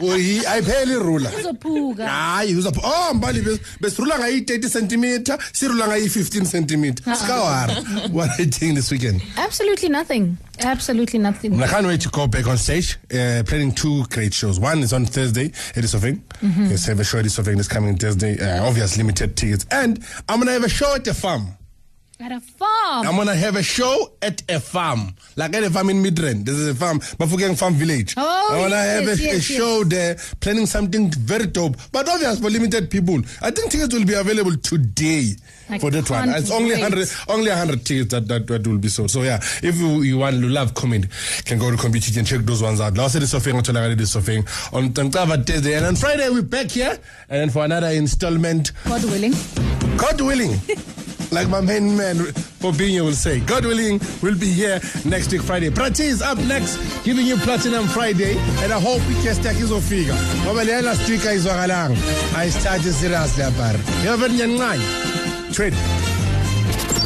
Ayipheli. 0.00 0.96
Uzophuka. 1.40 2.08
hayi 2.08 2.54
oh 2.84 3.14
mbali 3.14 3.40
bes- 3.42 3.60
besirula 3.80 4.18
ngayi-30 4.18 4.68
centimeter 4.68 5.38
sirula 5.52 5.86
ngayi-15 5.86 6.44
centimeter 6.46 7.14
skawara 7.16 7.74
what 8.12 8.30
are 8.30 8.42
you 8.44 8.50
doing 8.50 8.74
this 8.74 8.90
weekend 8.90 9.22
Absolutely 9.36 9.88
nothing. 9.88 10.36
Absolutely 10.60 11.18
nothing. 11.18 11.62
I 11.62 11.66
can't 11.66 11.86
wait 11.86 12.00
to 12.00 12.08
go 12.08 12.26
back 12.26 12.46
on 12.46 12.56
stage, 12.56 12.96
uh, 13.12 13.42
planning 13.46 13.72
two 13.72 14.04
great 14.10 14.32
shows. 14.32 14.58
One 14.58 14.78
is 14.82 14.92
on 14.92 15.04
Thursday, 15.04 15.52
Eddie 15.74 15.86
Sofing. 15.86 16.22
Yes, 16.42 16.86
I 16.86 16.92
have 16.92 17.00
a 17.00 17.04
show 17.04 17.22
Sofing 17.28 17.56
this 17.58 17.68
coming 17.68 17.96
Thursday. 17.98 18.38
Uh, 18.40 18.66
obvious 18.66 18.96
limited 18.96 19.36
tickets. 19.36 19.66
And 19.70 20.02
I'm 20.28 20.36
going 20.40 20.46
to 20.46 20.52
have 20.52 20.64
a 20.64 20.68
show 20.68 20.94
at 20.94 21.04
the 21.04 21.12
farm. 21.14 21.48
At 22.18 22.32
a 22.32 22.40
farm. 22.40 23.06
I'm 23.06 23.14
going 23.14 23.26
to 23.26 23.34
have 23.34 23.56
a 23.56 23.62
show 23.62 24.12
at 24.22 24.42
a 24.48 24.58
farm. 24.58 25.14
Like 25.36 25.54
at 25.54 25.64
a 25.64 25.70
farm 25.70 25.90
in 25.90 26.02
Midrand. 26.02 26.46
This 26.46 26.54
is 26.54 26.68
a 26.68 26.74
farm, 26.74 26.98
Bafokeng 26.98 27.58
Farm 27.58 27.74
Village. 27.74 28.14
Oh, 28.16 28.48
I 28.52 28.58
want 28.58 28.72
to 28.72 28.76
yes, 28.76 28.94
have 28.94 29.02
a, 29.02 29.22
yes, 29.22 29.32
a 29.32 29.34
yes. 29.34 29.42
show 29.42 29.84
there, 29.84 30.16
planning 30.40 30.64
something 30.64 31.10
very 31.10 31.46
dope. 31.46 31.76
But 31.92 32.08
obviously 32.08 32.42
for 32.42 32.50
limited 32.50 32.90
people. 32.90 33.20
I 33.42 33.50
think 33.50 33.70
tickets 33.70 33.92
will 33.92 34.06
be 34.06 34.14
available 34.14 34.56
today 34.56 35.32
I 35.68 35.78
for 35.78 35.90
that 35.90 36.08
one. 36.08 36.30
It's 36.30 36.50
only. 36.50 36.72
100 36.72 37.06
only 37.28 37.50
100 37.50 37.84
tickets 37.84 38.10
that, 38.12 38.26
that, 38.28 38.46
that 38.46 38.66
will 38.66 38.78
be 38.78 38.88
sold. 38.88 39.10
So 39.10 39.22
yeah, 39.22 39.36
if 39.62 39.76
you, 39.76 40.00
you 40.00 40.16
want 40.16 40.40
to 40.40 40.48
love 40.48 40.72
comedy, 40.72 41.08
can 41.44 41.58
go 41.58 41.70
to 41.70 41.76
Computicket 41.76 42.16
and 42.16 42.26
check 42.26 42.40
those 42.40 42.62
ones 42.62 42.80
out. 42.80 42.96
Last 42.96 43.16
is 43.16 43.30
Sofing, 43.30 43.60
Otolagadi 43.60 44.00
is 44.00 44.12
Sofing 44.12 44.46
on 44.72 44.94
Thursday. 44.94 45.74
And 45.74 45.84
on 45.84 45.96
Friday, 45.96 46.30
we're 46.30 46.40
back 46.40 46.70
here 46.70 46.98
and 47.28 47.40
then 47.42 47.50
for 47.50 47.64
another 47.64 47.88
installment, 47.88 48.72
God 48.86 49.04
willing. 49.04 49.34
God 49.98 50.18
willing. 50.22 50.58
Like 51.30 51.48
my 51.48 51.60
main 51.60 51.96
man 51.96 52.16
Fabinho 52.16 53.04
will 53.04 53.12
say, 53.12 53.40
God 53.40 53.64
willing, 53.64 54.00
we'll 54.22 54.38
be 54.38 54.50
here 54.50 54.80
next 55.04 55.32
week 55.32 55.42
Friday. 55.42 55.70
Prati 55.70 56.04
is 56.04 56.22
up 56.22 56.38
next, 56.38 56.76
giving 57.04 57.26
you 57.26 57.36
Platinum 57.36 57.86
Friday, 57.86 58.36
and 58.62 58.72
I 58.72 58.80
hope 58.80 59.06
we 59.08 59.14
can 59.22 59.34
stack 59.34 59.56
his 59.56 59.70
offiga. 59.70 60.14
Ngoba 60.44 60.64
leya 60.64 60.82
last 60.82 61.08
week 61.08 61.20
ayizwakalanga. 61.20 61.96
I 62.34 62.48
started 62.48 62.92
seriously 62.92 63.44
apart. 63.44 63.76
Yabona 64.04 64.36
nyancane. 64.36 65.52
Trade. 65.54 66.15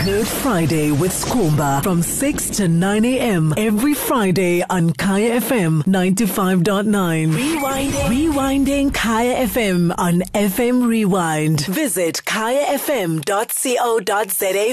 Good 0.04 0.26
Friday 0.26 0.90
with 0.92 1.12
Skhumba 1.12 1.82
from 1.82 2.00
6 2.02 2.50
to 2.56 2.68
9 2.68 3.04
a.m. 3.04 3.52
every 3.58 3.92
Friday 3.94 4.62
on 4.70 4.92
Kaya 4.94 5.40
FM 5.40 5.82
95.9. 5.84 7.32
Rewinding. 7.34 8.08
Rewinding 8.08 8.94
Kaya 8.94 9.46
FM 9.46 9.92
on 9.98 10.20
FM 10.32 10.86
Rewind. 10.86 11.66
Visit 11.66 12.22
kayafm.co.za 12.24 13.24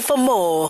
for 0.01 0.17
more. 0.17 0.65